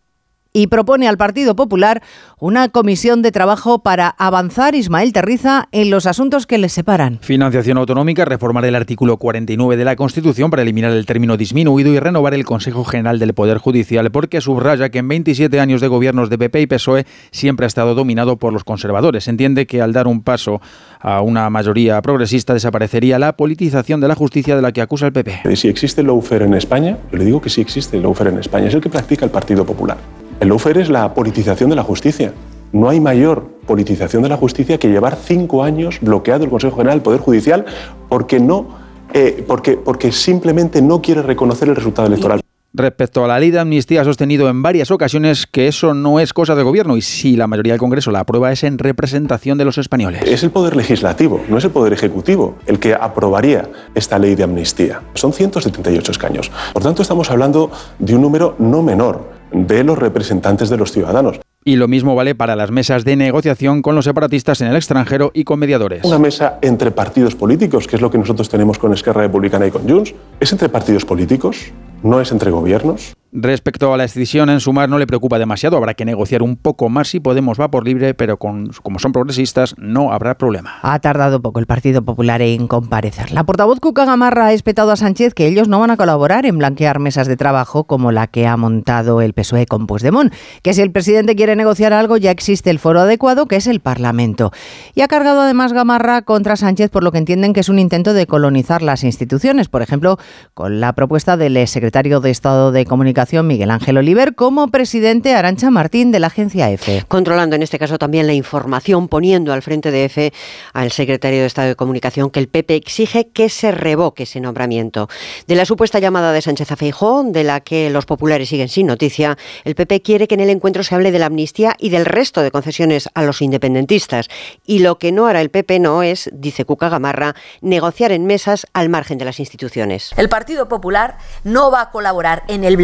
y 0.59 0.67
propone 0.67 1.07
al 1.07 1.17
Partido 1.17 1.55
Popular 1.55 2.03
una 2.41 2.69
comisión 2.69 3.23
de 3.23 3.31
trabajo 3.31 3.81
para 3.81 4.09
avanzar, 4.09 4.75
Ismael 4.75 5.13
Terriza, 5.13 5.69
en 5.71 5.91
los 5.91 6.07
asuntos 6.07 6.47
que 6.47 6.59
les 6.59 6.73
separan. 6.73 7.19
Financiación 7.21 7.79
autonómica, 7.79 8.25
reformar 8.25 8.65
el 8.65 8.75
artículo 8.75 9.19
49 9.19 9.77
de 9.77 9.85
la 9.85 9.95
Constitución 9.95 10.51
para 10.51 10.63
eliminar 10.63 10.91
el 10.93 11.07
término 11.07 11.37
disminuido 11.37 11.93
y 11.93 12.01
renovar 12.01 12.35
el 12.35 12.45
Consejo 12.45 12.85
General 12.85 13.21
del 13.21 13.35
Poder 13.35 13.59
Judicial, 13.59 14.11
porque 14.11 14.41
subraya 14.41 14.89
que 14.89 14.99
en 14.99 15.09
27 15.09 15.61
años 15.61 15.81
de 15.81 15.87
gobiernos 15.87 16.29
de 16.29 16.39
PP 16.39 16.63
y 16.63 16.67
PSOE 16.67 17.07
siempre 17.31 17.65
ha 17.67 17.69
estado 17.69 17.95
dominado 17.95 18.37
por 18.37 18.53
los 18.53 18.65
conservadores. 18.65 19.29
Entiende 19.29 19.67
que 19.67 19.81
al 19.81 19.93
dar 19.93 20.09
un 20.09 20.23
paso 20.23 20.61
a 21.01 21.21
una 21.21 21.51
mayoría 21.51 22.03
progresista 22.03 22.53
desaparecería 22.53 23.21
la 23.21 23.37
politización 23.37 24.01
de 24.01 24.09
la 24.09 24.17
justicia 24.17 24.57
de 24.57 24.63
la 24.63 24.73
que 24.73 24.81
acusa 24.81 25.07
el 25.07 25.13
PP. 25.13 25.57
Si 25.57 25.69
existe 25.69 26.01
el 26.01 26.09
lawfare 26.09 26.47
en 26.47 26.55
España, 26.55 26.99
yo 27.13 27.19
le 27.19 27.25
digo 27.25 27.41
que 27.41 27.49
sí 27.49 27.61
existe 27.61 27.97
el 27.97 28.03
lawfare 28.03 28.31
en 28.31 28.39
España, 28.39 28.67
es 28.67 28.75
el 28.75 28.81
que 28.81 28.89
practica 28.89 29.25
el 29.25 29.31
Partido 29.31 29.65
Popular. 29.65 29.99
El 30.41 30.49
lawfare 30.49 30.81
es 30.81 30.89
la 30.89 31.15
politización 31.15 31.71
de 31.71 31.77
la 31.77 31.83
justicia. 31.83 32.33
No 32.73 32.89
hay 32.89 33.01
mayor 33.01 33.45
politización 33.67 34.23
de 34.23 34.29
la 34.29 34.37
justicia 34.37 34.79
que 34.79 34.89
llevar 34.89 35.17
cinco 35.17 35.65
años 35.65 35.99
bloqueado 36.01 36.45
el 36.45 36.51
Consejo 36.51 36.77
General 36.77 36.99
del 36.99 37.03
Poder 37.03 37.21
Judicial 37.21 37.65
porque, 38.09 38.39
no, 38.39 38.69
eh, 39.15 39.45
porque, 39.47 39.77
porque 39.77 40.13
simplemente 40.13 40.81
no 40.81 41.03
quiere 41.03 41.23
reconocer 41.23 41.69
el 41.69 41.75
resultado 41.75 42.07
electoral. 42.07 42.41
Respecto 42.75 43.25
a 43.25 43.29
la 43.29 43.41
ley 43.41 43.51
de 43.51 43.59
amnistía, 43.59 44.03
ha 44.03 44.05
sostenido 44.05 44.49
en 44.49 44.63
varias 44.63 44.91
ocasiones 44.93 45.47
que 45.47 45.67
eso 45.67 45.95
no 45.95 46.21
es 46.21 46.33
cosa 46.33 46.55
del 46.55 46.65
gobierno 46.65 46.97
y 46.97 47.03
si 47.03 47.35
la 47.35 47.47
mayoría 47.49 47.73
del 47.73 47.81
Congreso 47.81 48.13
la 48.13 48.21
aprueba 48.21 48.53
es 48.53 48.63
en 48.63 48.79
representación 48.79 49.59
de 49.59 49.65
los 49.65 49.79
españoles. 49.79 50.23
Es 50.25 50.45
el 50.45 50.51
poder 50.51 50.77
legislativo, 50.77 51.43
no 51.49 51.59
es 51.59 51.65
el 51.65 51.71
poder 51.71 51.95
ejecutivo 51.95 52.57
el 52.67 52.79
que 52.79 52.95
aprobaría 52.95 53.69
esta 53.95 54.19
ley 54.19 54.35
de 54.35 54.45
amnistía. 54.45 55.01
Son 55.15 55.33
178 55.33 56.13
escaños. 56.13 56.53
Por 56.75 56.83
tanto, 56.83 57.03
estamos 57.03 57.31
hablando 57.31 57.73
de 57.99 58.15
un 58.15 58.21
número 58.21 58.55
no 58.59 58.83
menor 58.83 59.38
de 59.53 59.85
los 59.85 59.99
representantes 59.99 60.69
de 60.69 60.77
los 60.77 60.93
ciudadanos. 60.93 61.41
Y 61.65 61.77
lo 61.77 61.89
mismo 61.89 62.15
vale 62.15 62.35
para 62.35 62.57
las 62.57 62.71
mesas 62.71 63.05
de 63.05 63.17
negociación 63.17 63.83
con 63.83 63.95
los 63.95 64.05
separatistas 64.05 64.61
en 64.61 64.69
el 64.69 64.77
extranjero 64.77 65.31
y 65.35 65.45
con 65.45 65.59
mediadores. 65.59 66.05
Una 66.05 66.19
mesa 66.19 66.59
entre 66.63 66.91
partidos 66.91 67.35
políticos, 67.35 67.87
que 67.87 67.97
es 67.97 68.03
lo 68.03 68.11
que 68.11 68.19
nosotros 68.19 68.49
tenemos 68.49 68.79
con 68.79 68.93
Esquerra 68.93 69.23
Republicana 69.23 69.67
y 69.67 69.71
con 69.71 69.89
Junts, 69.89 70.15
es 70.41 70.53
entre 70.53 70.69
partidos 70.69 71.05
políticos, 71.05 71.73
no 72.03 72.21
es 72.21 72.33
entre 72.33 72.51
gobiernos. 72.51 73.15
Respecto 73.31 73.93
a 73.93 73.99
la 73.99 74.05
decisión 74.05 74.49
en 74.49 74.59
sumar 74.59 74.89
no 74.89 74.99
le 74.99 75.07
preocupa 75.07 75.39
demasiado, 75.39 75.77
habrá 75.77 75.93
que 75.93 76.07
negociar 76.07 76.43
un 76.43 76.57
poco 76.57 76.89
más 76.89 77.09
si 77.09 77.21
Podemos 77.21 77.61
va 77.61 77.71
por 77.71 77.85
libre, 77.85 78.15
pero 78.15 78.39
con, 78.39 78.71
como 78.83 78.99
son 78.99 79.13
progresistas 79.13 79.75
no 79.77 80.13
habrá 80.13 80.39
problema. 80.39 80.79
Ha 80.81 80.99
tardado 81.01 81.43
poco 81.43 81.61
el 81.61 81.67
Partido 81.67 82.01
Popular 82.01 82.41
en 82.41 82.67
comparecer. 82.67 83.31
La 83.33 83.45
portavoz 83.45 83.81
Cuca 83.81 84.07
Gamarra 84.07 84.47
ha 84.47 84.53
espetado 84.55 84.93
a 84.93 84.97
Sánchez 84.97 85.35
que 85.35 85.47
ellos 85.47 85.69
no 85.69 85.79
van 85.79 85.91
a 85.91 85.99
colaborar 85.99 86.47
en 86.47 86.57
blanquear 86.57 87.01
mesas 87.01 87.27
de 87.27 87.37
trabajo 87.37 87.85
como 87.85 88.13
la 88.13 88.29
que 88.29 88.47
ha 88.47 88.57
montado 88.57 89.21
el 89.21 89.35
PSOE 89.35 89.67
con 89.67 89.87
Puigdemont, 89.87 90.33
que 90.63 90.73
si 90.73 90.81
el 90.81 90.91
presidente 90.91 91.37
quiere 91.37 91.55
negociar 91.55 91.93
algo 91.93 92.17
ya 92.17 92.31
existe 92.31 92.71
el 92.71 92.79
foro 92.79 93.01
adecuado 93.01 93.45
que 93.45 93.57
es 93.57 93.67
el 93.67 93.81
Parlamento. 93.81 94.53
Y 94.95 95.03
ha 95.03 95.09
cargado 95.09 95.43
además 95.43 95.75
Gamarra 95.75 96.23
contra 96.23 96.57
Sánchez 96.57 96.91
por 96.91 97.05
lo 97.05 97.13
que 97.13 97.19
entienden 97.19 97.53
que 97.53 97.61
es 97.61 97.69
un 97.69 97.79
intento 97.79 98.15
de 98.15 98.27
colonizar 98.27 98.81
las 98.81 99.05
instituciones, 99.05 99.69
por 99.69 99.83
ejemplo, 99.83 100.19
con 100.55 100.81
la 100.81 100.95
propuesta 100.95 101.37
del 101.37 101.69
secretario 101.69 102.21
de 102.21 102.31
Estado 102.31 102.73
de 102.73 102.87
Comunicación 102.87 103.18
Comunicación 103.19 103.49
Miguel 103.49 103.73
Ángel 103.73 103.99
Oliver 103.99 104.37
como 104.37 104.69
presidente 104.69 105.35
Arancha 105.35 105.73
Martín 105.73 106.13
de 106.13 106.21
la 106.21 106.29
agencia 106.29 106.71
EFE. 106.71 107.05
Controlando 107.09 107.57
en 107.57 107.65
este 107.65 107.77
caso 107.77 107.99
también 107.99 108.29
la 108.29 108.33
información, 108.33 109.09
poniendo 109.09 109.53
al 109.53 109.61
frente 109.61 109.91
de 109.91 110.05
EFE 110.05 110.33
al 110.73 110.93
secretario 110.93 111.41
de 111.41 111.47
Estado 111.47 111.67
de 111.67 111.75
Comunicación 111.75 112.31
que 112.31 112.39
el 112.39 112.47
PP 112.47 112.77
exige 112.77 113.29
que 113.31 113.49
se 113.49 113.73
revoque 113.73 114.23
ese 114.23 114.39
nombramiento. 114.39 115.09
De 115.49 115.57
la 115.57 115.65
supuesta 115.65 115.99
llamada 115.99 116.31
de 116.31 116.43
Sánchez 116.43 116.71
a 116.71 116.77
Feijó, 116.77 117.25
de 117.25 117.43
la 117.43 117.59
que 117.59 117.91
los 117.91 118.07
populares 118.07 118.51
siguen 118.51 118.69
sin 118.69 118.87
noticia, 118.87 119.37
el 119.65 119.75
PP 119.75 120.01
quiere 120.03 120.29
que 120.29 120.37
en 120.37 120.41
el 120.41 120.51
encuentro 120.51 120.85
se 120.85 120.95
hable 120.95 121.11
de 121.11 121.19
la 121.19 121.27
amnistía 121.27 121.75
y 121.77 121.89
del 121.89 122.05
resto 122.05 122.43
de 122.43 122.53
concesiones 122.53 123.09
a 123.15 123.25
los 123.25 123.43
independentistas. 123.43 124.29
Y 124.65 124.79
lo 124.79 124.99
que 124.99 125.11
no 125.11 125.27
hará 125.27 125.41
el 125.41 125.51
PP 125.51 125.81
no 125.81 126.05
es, 126.05 126.31
dice 126.33 126.65
Cuca 126.65 126.89
Gamarra, 126.89 127.35
negociar 127.63 128.13
en 128.13 128.27
mesas 128.27 128.69
al 128.75 128.89
margen 128.89 129.19
de 129.19 129.25
las 129.25 129.41
instituciones. 129.41 130.13
El 130.17 130.29
Partido 130.29 130.69
Popular 130.69 131.19
no 131.43 131.73
va 131.73 131.81
a 131.81 131.91
colaborar 131.91 132.45
en 132.47 132.63
el 132.63 132.77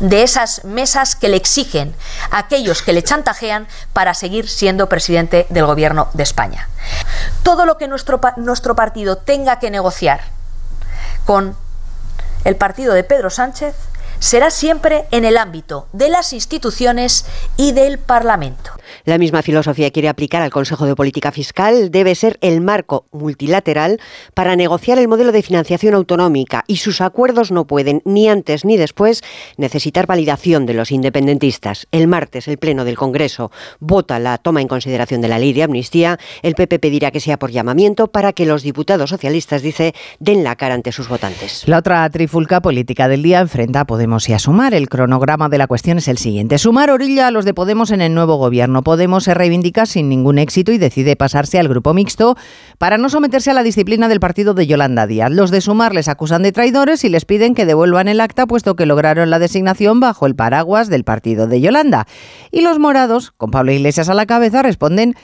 de 0.00 0.22
esas 0.22 0.64
mesas 0.64 1.16
que 1.16 1.28
le 1.28 1.36
exigen 1.36 1.94
a 2.30 2.38
aquellos 2.38 2.82
que 2.82 2.92
le 2.92 3.02
chantajean 3.02 3.66
para 3.92 4.14
seguir 4.14 4.48
siendo 4.48 4.88
presidente 4.88 5.46
del 5.50 5.66
Gobierno 5.66 6.08
de 6.14 6.22
España. 6.22 6.68
Todo 7.42 7.66
lo 7.66 7.76
que 7.76 7.88
nuestro, 7.88 8.20
nuestro 8.36 8.74
partido 8.74 9.16
tenga 9.16 9.58
que 9.58 9.70
negociar 9.70 10.20
con 11.24 11.56
el 12.44 12.56
partido 12.56 12.94
de 12.94 13.04
Pedro 13.04 13.30
Sánchez 13.30 13.74
será 14.18 14.50
siempre 14.50 15.06
en 15.10 15.24
el 15.24 15.36
ámbito 15.36 15.86
de 15.92 16.08
las 16.08 16.32
instituciones 16.32 17.26
y 17.56 17.72
del 17.72 17.98
Parlamento. 17.98 18.72
La 19.06 19.18
misma 19.18 19.42
filosofía 19.42 19.90
quiere 19.90 20.08
aplicar 20.08 20.40
al 20.40 20.50
Consejo 20.50 20.86
de 20.86 20.96
Política 20.96 21.30
Fiscal. 21.30 21.90
Debe 21.90 22.14
ser 22.14 22.38
el 22.40 22.62
marco 22.62 23.04
multilateral 23.12 24.00
para 24.32 24.56
negociar 24.56 24.98
el 24.98 25.08
modelo 25.08 25.30
de 25.30 25.42
financiación 25.42 25.92
autonómica 25.92 26.64
y 26.66 26.78
sus 26.78 27.02
acuerdos 27.02 27.50
no 27.50 27.66
pueden, 27.66 28.00
ni 28.06 28.30
antes 28.30 28.64
ni 28.64 28.78
después, 28.78 29.20
necesitar 29.58 30.06
validación 30.06 30.64
de 30.64 30.72
los 30.72 30.90
independentistas. 30.90 31.86
El 31.92 32.08
martes 32.08 32.48
el 32.48 32.56
Pleno 32.56 32.86
del 32.86 32.96
Congreso 32.96 33.50
vota 33.78 34.18
la 34.18 34.38
toma 34.38 34.62
en 34.62 34.68
consideración 34.68 35.20
de 35.20 35.28
la 35.28 35.38
ley 35.38 35.52
de 35.52 35.64
amnistía. 35.64 36.18
El 36.40 36.54
PP 36.54 36.78
pedirá 36.78 37.10
que 37.10 37.20
sea 37.20 37.38
por 37.38 37.50
llamamiento 37.50 38.06
para 38.06 38.32
que 38.32 38.46
los 38.46 38.62
diputados 38.62 39.10
socialistas, 39.10 39.60
dice, 39.60 39.94
den 40.18 40.44
la 40.44 40.56
cara 40.56 40.76
ante 40.76 40.92
sus 40.92 41.08
votantes. 41.08 41.64
La 41.68 41.76
otra 41.76 42.08
trifulca 42.08 42.62
política 42.62 43.06
del 43.08 43.22
día 43.22 43.40
enfrenta 43.40 43.80
a 43.80 43.84
Podemos 43.84 44.26
y 44.30 44.32
a 44.32 44.38
Sumar. 44.38 44.72
El 44.72 44.88
cronograma 44.88 45.50
de 45.50 45.58
la 45.58 45.66
cuestión 45.66 45.98
es 45.98 46.08
el 46.08 46.16
siguiente. 46.16 46.56
Sumar 46.56 46.90
orilla 46.90 47.26
a 47.26 47.30
los 47.30 47.44
de 47.44 47.52
Podemos 47.52 47.90
en 47.90 48.00
el 48.00 48.14
nuevo 48.14 48.36
gobierno. 48.36 48.82
Podemos 48.94 49.24
se 49.24 49.34
reivindica 49.34 49.86
sin 49.86 50.08
ningún 50.08 50.38
éxito 50.38 50.70
y 50.70 50.78
decide 50.78 51.16
pasarse 51.16 51.58
al 51.58 51.66
grupo 51.66 51.92
mixto 51.94 52.36
para 52.78 52.96
no 52.96 53.08
someterse 53.08 53.50
a 53.50 53.54
la 53.54 53.64
disciplina 53.64 54.06
del 54.06 54.20
partido 54.20 54.54
de 54.54 54.68
Yolanda 54.68 55.08
Díaz. 55.08 55.32
Los 55.32 55.50
de 55.50 55.60
Sumar 55.60 55.92
les 55.92 56.06
acusan 56.06 56.44
de 56.44 56.52
traidores 56.52 57.02
y 57.02 57.08
les 57.08 57.24
piden 57.24 57.56
que 57.56 57.66
devuelvan 57.66 58.06
el 58.06 58.20
acta 58.20 58.46
puesto 58.46 58.76
que 58.76 58.86
lograron 58.86 59.30
la 59.30 59.40
designación 59.40 59.98
bajo 59.98 60.26
el 60.26 60.36
paraguas 60.36 60.88
del 60.88 61.02
partido 61.02 61.48
de 61.48 61.60
Yolanda. 61.60 62.06
Y 62.52 62.60
los 62.60 62.78
morados, 62.78 63.32
con 63.32 63.50
Pablo 63.50 63.72
Iglesias 63.72 64.08
a 64.08 64.14
la 64.14 64.26
cabeza, 64.26 64.62
responden 64.62 65.16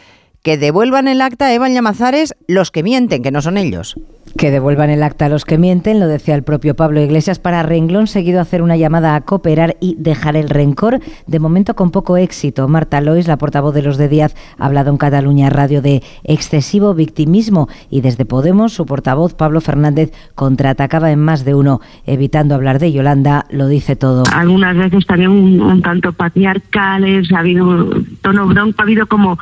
que 0.43 0.59
devuelvan 0.59 1.07
el 1.07 1.21
acta 1.21 1.47
a 1.47 1.55
Evan 1.55 1.73
Llamazares 1.73 2.35
los 2.49 2.73
que 2.73 2.83
mienten, 2.83 3.23
que 3.23 3.31
no 3.31 3.41
son 3.41 3.57
ellos. 3.57 3.95
Que 4.37 4.51
devuelvan 4.51 4.91
el 4.91 5.03
acta 5.03 5.27
a 5.27 5.29
los 5.29 5.45
que 5.45 5.59
mienten, 5.59 6.01
lo 6.01 6.07
decía 6.07 6.35
el 6.35 6.43
propio 6.43 6.75
Pablo 6.75 7.01
Iglesias, 7.01 7.39
para 7.39 7.63
renglón 7.63 8.07
seguido 8.07 8.41
hacer 8.41 8.63
una 8.63 8.77
llamada 8.77 9.15
a 9.15 9.21
cooperar 9.23 9.77
y 9.81 9.97
dejar 9.99 10.37
el 10.37 10.49
rencor, 10.49 11.01
de 11.27 11.39
momento 11.39 11.75
con 11.75 11.91
poco 11.91 12.17
éxito. 12.17 12.69
Marta 12.69 13.01
Lois, 13.01 13.27
la 13.27 13.39
portavoz 13.39 13.75
de 13.75 13.83
los 13.83 13.99
de 13.99 14.09
Díaz, 14.09 14.35
ha 14.57 14.67
hablado 14.67 14.91
en 14.91 14.97
Cataluña 14.97 15.51
Radio 15.51 15.83
de 15.83 16.03
excesivo 16.25 16.95
victimismo 16.95 17.69
y 17.91 18.01
desde 18.01 18.25
Podemos 18.25 18.73
su 18.73 18.87
portavoz 18.87 19.35
Pablo 19.35 19.61
Fernández 19.61 20.13
contraatacaba 20.35 21.11
en 21.11 21.19
más 21.19 21.45
de 21.45 21.55
uno, 21.55 21.81
evitando 22.07 22.55
hablar 22.55 22.79
de 22.79 22.93
Yolanda, 22.93 23.45
lo 23.51 23.67
dice 23.67 23.97
todo. 23.97 24.23
Algunas 24.33 24.77
veces 24.77 25.05
también 25.07 25.31
un, 25.31 25.83
tanto 25.83 26.13
patriarcales, 26.13 27.33
ha 27.33 27.41
habido 27.41 27.89
tono 28.23 28.47
bronco, 28.47 28.77
ha 28.79 28.83
habido 28.83 29.07
como 29.07 29.39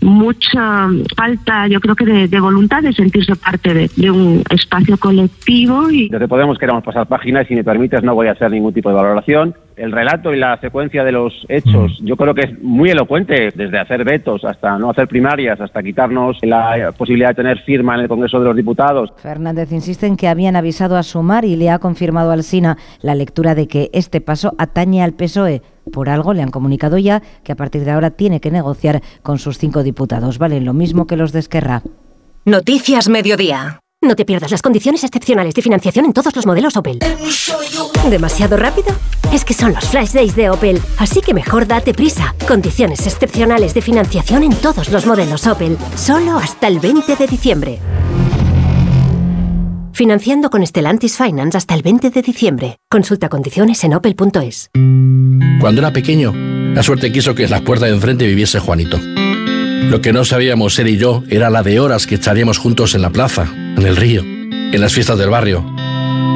mucha 0.00 0.88
falta, 1.16 1.66
yo 1.66 1.80
creo 1.80 1.94
que 1.94 2.28
de, 2.28 2.40
voluntad 2.40 2.82
de 2.82 2.92
sentirse 2.92 3.34
parte 3.36 3.88
de, 3.94 4.10
un 4.10 4.42
espacio 4.50 4.96
colectivo. 4.96 5.90
Y... 5.90 6.08
Desde 6.08 6.28
Podemos 6.28 6.58
queremos 6.58 6.84
pasar 6.84 7.06
páginas 7.06 7.44
y 7.46 7.48
si 7.48 7.54
me 7.56 7.64
permites 7.64 8.02
no 8.02 8.14
voy 8.14 8.28
a 8.28 8.32
hacer 8.32 8.50
ningún 8.50 8.72
tipo 8.72 8.88
de 8.88 8.94
valoración. 8.94 9.54
El 9.76 9.92
relato 9.92 10.34
y 10.34 10.38
la 10.38 10.58
secuencia 10.60 11.04
de 11.04 11.12
los 11.12 11.46
hechos 11.48 12.00
yo 12.02 12.16
creo 12.16 12.34
que 12.34 12.42
es 12.42 12.62
muy 12.62 12.90
elocuente, 12.90 13.52
desde 13.54 13.78
hacer 13.78 14.04
vetos 14.04 14.44
hasta 14.44 14.76
no 14.76 14.90
hacer 14.90 15.06
primarias, 15.06 15.60
hasta 15.60 15.82
quitarnos 15.84 16.36
la 16.42 16.92
posibilidad 16.98 17.28
de 17.28 17.34
tener 17.36 17.58
firma 17.60 17.94
en 17.94 18.00
el 18.00 18.08
Congreso 18.08 18.40
de 18.40 18.46
los 18.46 18.56
Diputados. 18.56 19.12
Fernández 19.18 19.70
insiste 19.70 20.06
en 20.06 20.16
que 20.16 20.26
habían 20.26 20.56
avisado 20.56 20.96
a 20.96 21.04
Sumar 21.04 21.44
y 21.44 21.54
le 21.54 21.70
ha 21.70 21.78
confirmado 21.78 22.32
al 22.32 22.42
SINA 22.42 22.76
la 23.02 23.14
lectura 23.14 23.54
de 23.54 23.68
que 23.68 23.90
este 23.92 24.20
paso 24.20 24.54
atañe 24.58 25.02
al 25.02 25.12
PSOE 25.12 25.62
por 25.88 26.08
algo 26.08 26.34
le 26.34 26.42
han 26.42 26.50
comunicado 26.50 26.98
ya 26.98 27.22
que 27.42 27.52
a 27.52 27.56
partir 27.56 27.84
de 27.84 27.90
ahora 27.90 28.10
tiene 28.10 28.40
que 28.40 28.50
negociar 28.50 29.02
con 29.22 29.38
sus 29.38 29.58
cinco 29.58 29.82
diputados. 29.82 30.38
Valen 30.38 30.64
lo 30.64 30.74
mismo 30.74 31.06
que 31.06 31.16
los 31.16 31.32
de 31.32 31.40
Esquerra. 31.40 31.82
Noticias 32.44 33.08
Mediodía. 33.08 33.80
No 34.00 34.14
te 34.14 34.24
pierdas 34.24 34.52
las 34.52 34.62
condiciones 34.62 35.02
excepcionales 35.02 35.54
de 35.54 35.62
financiación 35.62 36.04
en 36.04 36.12
todos 36.12 36.34
los 36.36 36.46
modelos 36.46 36.76
Opel. 36.76 37.00
¿Demasiado 38.08 38.56
rápido? 38.56 38.94
Es 39.32 39.44
que 39.44 39.54
son 39.54 39.74
los 39.74 39.88
flash 39.88 40.12
days 40.12 40.36
de 40.36 40.50
Opel, 40.50 40.80
así 40.98 41.20
que 41.20 41.34
mejor 41.34 41.66
date 41.66 41.92
prisa. 41.92 42.32
Condiciones 42.46 43.04
excepcionales 43.08 43.74
de 43.74 43.82
financiación 43.82 44.44
en 44.44 44.54
todos 44.54 44.88
los 44.90 45.04
modelos 45.04 45.48
Opel, 45.48 45.76
solo 45.96 46.38
hasta 46.38 46.68
el 46.68 46.78
20 46.78 47.16
de 47.16 47.26
diciembre. 47.26 47.78
Financiando 49.98 50.48
con 50.48 50.64
Stellantis 50.64 51.16
Finance 51.16 51.58
hasta 51.58 51.74
el 51.74 51.82
20 51.82 52.10
de 52.10 52.22
diciembre. 52.22 52.78
Consulta 52.88 53.28
condiciones 53.28 53.82
en 53.82 53.94
opel.es. 53.94 54.70
Cuando 55.60 55.80
era 55.80 55.92
pequeño, 55.92 56.32
la 56.72 56.84
suerte 56.84 57.10
quiso 57.10 57.34
que 57.34 57.42
en 57.42 57.50
la 57.50 57.62
puerta 57.62 57.86
de 57.86 57.94
enfrente 57.94 58.24
viviese 58.24 58.60
Juanito. 58.60 58.96
Lo 59.02 60.00
que 60.00 60.12
no 60.12 60.24
sabíamos 60.24 60.78
él 60.78 60.86
y 60.86 60.98
yo 60.98 61.24
era 61.28 61.50
la 61.50 61.64
de 61.64 61.80
horas 61.80 62.06
que 62.06 62.14
echaríamos 62.14 62.58
juntos 62.58 62.94
en 62.94 63.02
la 63.02 63.10
plaza, 63.10 63.48
en 63.52 63.84
el 63.84 63.96
río, 63.96 64.22
en 64.22 64.80
las 64.80 64.92
fiestas 64.92 65.18
del 65.18 65.30
barrio. 65.30 65.66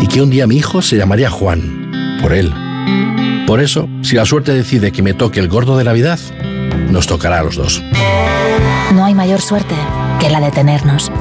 Y 0.00 0.08
que 0.08 0.20
un 0.20 0.30
día 0.30 0.48
mi 0.48 0.56
hijo 0.56 0.82
se 0.82 0.96
llamaría 0.96 1.30
Juan, 1.30 2.18
por 2.20 2.32
él. 2.32 2.52
Por 3.46 3.60
eso, 3.60 3.88
si 4.02 4.16
la 4.16 4.26
suerte 4.26 4.52
decide 4.52 4.90
que 4.90 5.02
me 5.02 5.14
toque 5.14 5.38
el 5.38 5.46
gordo 5.46 5.76
de 5.76 5.84
Navidad, 5.84 6.18
nos 6.90 7.06
tocará 7.06 7.38
a 7.38 7.44
los 7.44 7.54
dos. 7.54 7.80
No 8.92 9.04
hay 9.04 9.14
mayor 9.14 9.40
suerte 9.40 9.76
que 10.20 10.30
la 10.30 10.40
de 10.40 10.50
tenernos. 10.50 11.12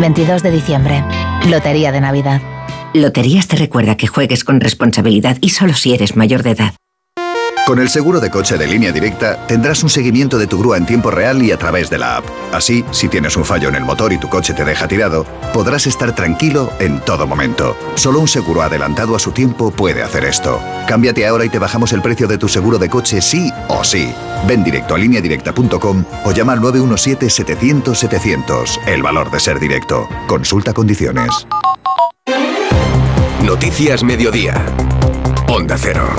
22 0.00 0.42
de 0.42 0.50
diciembre. 0.50 1.04
Lotería 1.50 1.90
de 1.90 2.00
Navidad. 2.00 2.40
Loterías 2.94 3.48
te 3.48 3.56
recuerda 3.56 3.96
que 3.96 4.06
juegues 4.06 4.44
con 4.44 4.60
responsabilidad 4.60 5.36
y 5.40 5.48
solo 5.48 5.74
si 5.74 5.92
eres 5.92 6.14
mayor 6.14 6.44
de 6.44 6.50
edad. 6.50 6.74
Con 7.70 7.78
el 7.78 7.88
seguro 7.88 8.18
de 8.18 8.30
coche 8.30 8.58
de 8.58 8.66
línea 8.66 8.90
directa 8.90 9.46
tendrás 9.46 9.84
un 9.84 9.90
seguimiento 9.90 10.38
de 10.38 10.48
tu 10.48 10.58
grúa 10.58 10.76
en 10.76 10.86
tiempo 10.86 11.08
real 11.08 11.40
y 11.40 11.52
a 11.52 11.56
través 11.56 11.88
de 11.88 11.98
la 11.98 12.16
app. 12.16 12.24
Así, 12.52 12.84
si 12.90 13.08
tienes 13.08 13.36
un 13.36 13.44
fallo 13.44 13.68
en 13.68 13.76
el 13.76 13.84
motor 13.84 14.12
y 14.12 14.18
tu 14.18 14.28
coche 14.28 14.54
te 14.54 14.64
deja 14.64 14.88
tirado, 14.88 15.24
podrás 15.52 15.86
estar 15.86 16.12
tranquilo 16.12 16.72
en 16.80 16.98
todo 16.98 17.28
momento. 17.28 17.76
Solo 17.94 18.18
un 18.18 18.26
seguro 18.26 18.62
adelantado 18.62 19.14
a 19.14 19.20
su 19.20 19.30
tiempo 19.30 19.70
puede 19.70 20.02
hacer 20.02 20.24
esto. 20.24 20.60
Cámbiate 20.88 21.24
ahora 21.28 21.44
y 21.44 21.48
te 21.48 21.60
bajamos 21.60 21.92
el 21.92 22.02
precio 22.02 22.26
de 22.26 22.38
tu 22.38 22.48
seguro 22.48 22.76
de 22.76 22.90
coche 22.90 23.20
sí 23.20 23.52
o 23.68 23.84
sí. 23.84 24.12
Ven 24.48 24.64
directo 24.64 24.96
a 24.96 24.98
lineadirecta.com 24.98 26.04
o 26.24 26.32
llama 26.32 26.54
al 26.54 26.60
917-700-700. 26.62 28.88
El 28.88 29.04
valor 29.04 29.30
de 29.30 29.38
ser 29.38 29.60
directo. 29.60 30.08
Consulta 30.26 30.72
condiciones. 30.72 31.46
Noticias 33.44 34.02
Mediodía. 34.02 34.60
Onda 35.46 35.78
Cero. 35.78 36.10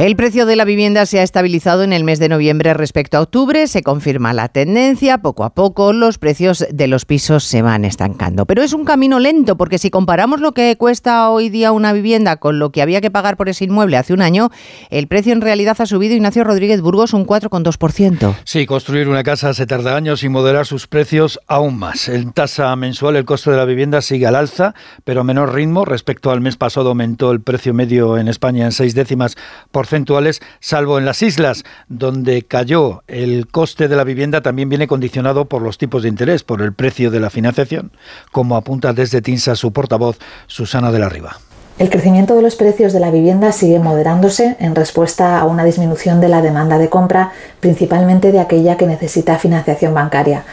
El 0.00 0.16
precio 0.16 0.46
de 0.46 0.56
la 0.56 0.64
vivienda 0.64 1.04
se 1.04 1.20
ha 1.20 1.22
estabilizado 1.22 1.82
en 1.82 1.92
el 1.92 2.04
mes 2.04 2.18
de 2.18 2.30
noviembre 2.30 2.72
respecto 2.72 3.18
a 3.18 3.20
octubre. 3.20 3.66
Se 3.66 3.82
confirma 3.82 4.32
la 4.32 4.48
tendencia. 4.48 5.18
Poco 5.18 5.44
a 5.44 5.50
poco 5.50 5.92
los 5.92 6.16
precios 6.16 6.64
de 6.72 6.86
los 6.86 7.04
pisos 7.04 7.44
se 7.44 7.60
van 7.60 7.84
estancando. 7.84 8.46
Pero 8.46 8.62
es 8.62 8.72
un 8.72 8.86
camino 8.86 9.18
lento 9.18 9.58
porque 9.58 9.76
si 9.76 9.90
comparamos 9.90 10.40
lo 10.40 10.52
que 10.52 10.74
cuesta 10.78 11.28
hoy 11.28 11.50
día 11.50 11.72
una 11.72 11.92
vivienda 11.92 12.38
con 12.38 12.58
lo 12.58 12.72
que 12.72 12.80
había 12.80 13.02
que 13.02 13.10
pagar 13.10 13.36
por 13.36 13.50
ese 13.50 13.66
inmueble 13.66 13.98
hace 13.98 14.14
un 14.14 14.22
año, 14.22 14.48
el 14.88 15.06
precio 15.06 15.34
en 15.34 15.42
realidad 15.42 15.76
ha 15.78 15.84
subido, 15.84 16.14
Ignacio 16.14 16.44
Rodríguez 16.44 16.80
Burgos, 16.80 17.12
un 17.12 17.26
4,2%. 17.26 18.36
Sí, 18.44 18.64
construir 18.64 19.06
una 19.06 19.22
casa 19.22 19.52
se 19.52 19.66
tarda 19.66 19.96
años 19.96 20.24
y 20.24 20.30
moderar 20.30 20.64
sus 20.64 20.86
precios 20.86 21.38
aún 21.46 21.78
más. 21.78 22.08
En 22.08 22.32
tasa 22.32 22.74
mensual 22.74 23.16
el 23.16 23.26
coste 23.26 23.50
de 23.50 23.58
la 23.58 23.66
vivienda 23.66 24.00
sigue 24.00 24.26
al 24.26 24.36
alza, 24.36 24.74
pero 25.04 25.20
a 25.20 25.24
menor 25.24 25.52
ritmo. 25.52 25.84
Respecto 25.84 26.30
al 26.30 26.40
mes 26.40 26.56
pasado 26.56 26.88
aumentó 26.88 27.32
el 27.32 27.42
precio 27.42 27.74
medio 27.74 28.16
en 28.16 28.28
España 28.28 28.64
en 28.64 28.72
seis 28.72 28.94
décimas 28.94 29.36
por 29.70 29.89
porcentuales, 29.90 30.40
salvo 30.60 30.98
en 30.98 31.04
las 31.04 31.20
islas, 31.20 31.64
donde 31.88 32.42
cayó 32.42 33.02
el 33.08 33.48
coste 33.48 33.88
de 33.88 33.96
la 33.96 34.04
vivienda, 34.04 34.40
también 34.40 34.68
viene 34.68 34.86
condicionado 34.86 35.46
por 35.46 35.62
los 35.62 35.78
tipos 35.78 36.04
de 36.04 36.08
interés, 36.08 36.44
por 36.44 36.62
el 36.62 36.72
precio 36.72 37.10
de 37.10 37.18
la 37.18 37.28
financiación, 37.28 37.90
como 38.30 38.54
apunta 38.54 38.92
desde 38.92 39.20
TINSA 39.20 39.56
su 39.56 39.72
portavoz, 39.72 40.18
Susana 40.46 40.92
de 40.92 41.00
la 41.00 41.08
Riva. 41.08 41.38
El 41.80 41.90
crecimiento 41.90 42.36
de 42.36 42.42
los 42.42 42.54
precios 42.54 42.92
de 42.92 43.00
la 43.00 43.10
vivienda 43.10 43.50
sigue 43.50 43.80
moderándose 43.80 44.56
en 44.60 44.76
respuesta 44.76 45.40
a 45.40 45.46
una 45.46 45.64
disminución 45.64 46.20
de 46.20 46.28
la 46.28 46.40
demanda 46.40 46.78
de 46.78 46.88
compra, 46.88 47.32
principalmente 47.58 48.30
de 48.30 48.38
aquella 48.38 48.76
que 48.76 48.86
necesita 48.86 49.38
financiación 49.38 49.92
bancaria. 49.92 50.44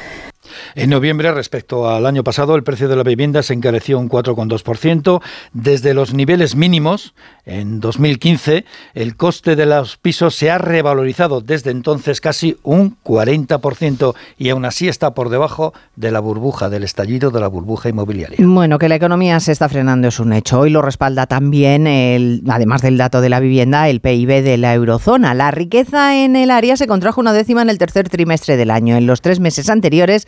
En 0.76 0.90
noviembre, 0.90 1.32
respecto 1.32 1.90
al 1.90 2.06
año 2.06 2.24
pasado, 2.24 2.56
el 2.56 2.64
precio 2.64 2.88
de 2.88 2.96
la 2.96 3.04
vivienda 3.04 3.44
se 3.44 3.54
encareció 3.54 4.00
un 4.00 4.10
4,2%. 4.10 5.22
Desde 5.54 5.94
los 5.94 6.14
niveles 6.14 6.56
mínimos, 6.56 7.14
en 7.46 7.80
2015, 7.80 8.66
el 8.94 9.16
coste 9.16 9.56
de 9.56 9.66
los 9.66 9.98
pisos 9.98 10.36
se 10.36 10.52
ha 10.52 10.58
revalorizado 10.58 11.42
desde 11.42 11.72
entonces 11.72 12.22
casi 12.22 12.58
un 12.64 12.98
40% 13.04 14.16
y 14.38 14.50
aún 14.50 14.66
así 14.66 14.88
está 14.88 15.14
por 15.14 15.30
debajo 15.30 15.74
de 15.96 16.12
la 16.12 16.20
burbuja, 16.20 16.70
del 16.70 16.84
estallido 16.84 17.32
de 17.32 17.40
la 17.40 17.48
burbuja 17.48 17.90
inmobiliaria. 17.90 18.38
Bueno, 18.40 18.78
que 18.78 18.90
la 18.90 18.96
economía 18.96 19.40
se 19.40 19.52
está 19.52 19.70
frenando 19.70 20.08
es 20.08 20.20
un 20.20 20.34
hecho. 20.34 20.60
Hoy 20.60 20.70
lo 20.70 20.82
respalda 20.82 21.28
también, 21.28 21.88
el, 21.88 22.44
además 22.50 22.82
del 22.82 22.98
dato 22.98 23.22
de 23.22 23.30
la 23.30 23.40
vivienda, 23.40 23.90
el 23.90 24.02
PIB 24.02 24.44
de 24.44 24.58
la 24.58 24.74
eurozona. 24.74 25.34
La 25.34 25.52
riqueza 25.52 26.18
en 26.18 26.36
el 26.36 26.52
área 26.52 26.78
se 26.78 26.88
contrajo 26.88 27.22
una 27.22 27.34
décima 27.34 27.62
en 27.62 27.70
el 27.70 27.78
tercer 27.78 28.10
trimestre 28.10 28.58
del 28.58 28.72
año. 28.72 28.98
En 28.98 29.08
los 29.08 29.22
tres 29.22 29.40
meses 29.40 29.70
anteriores, 29.70 30.28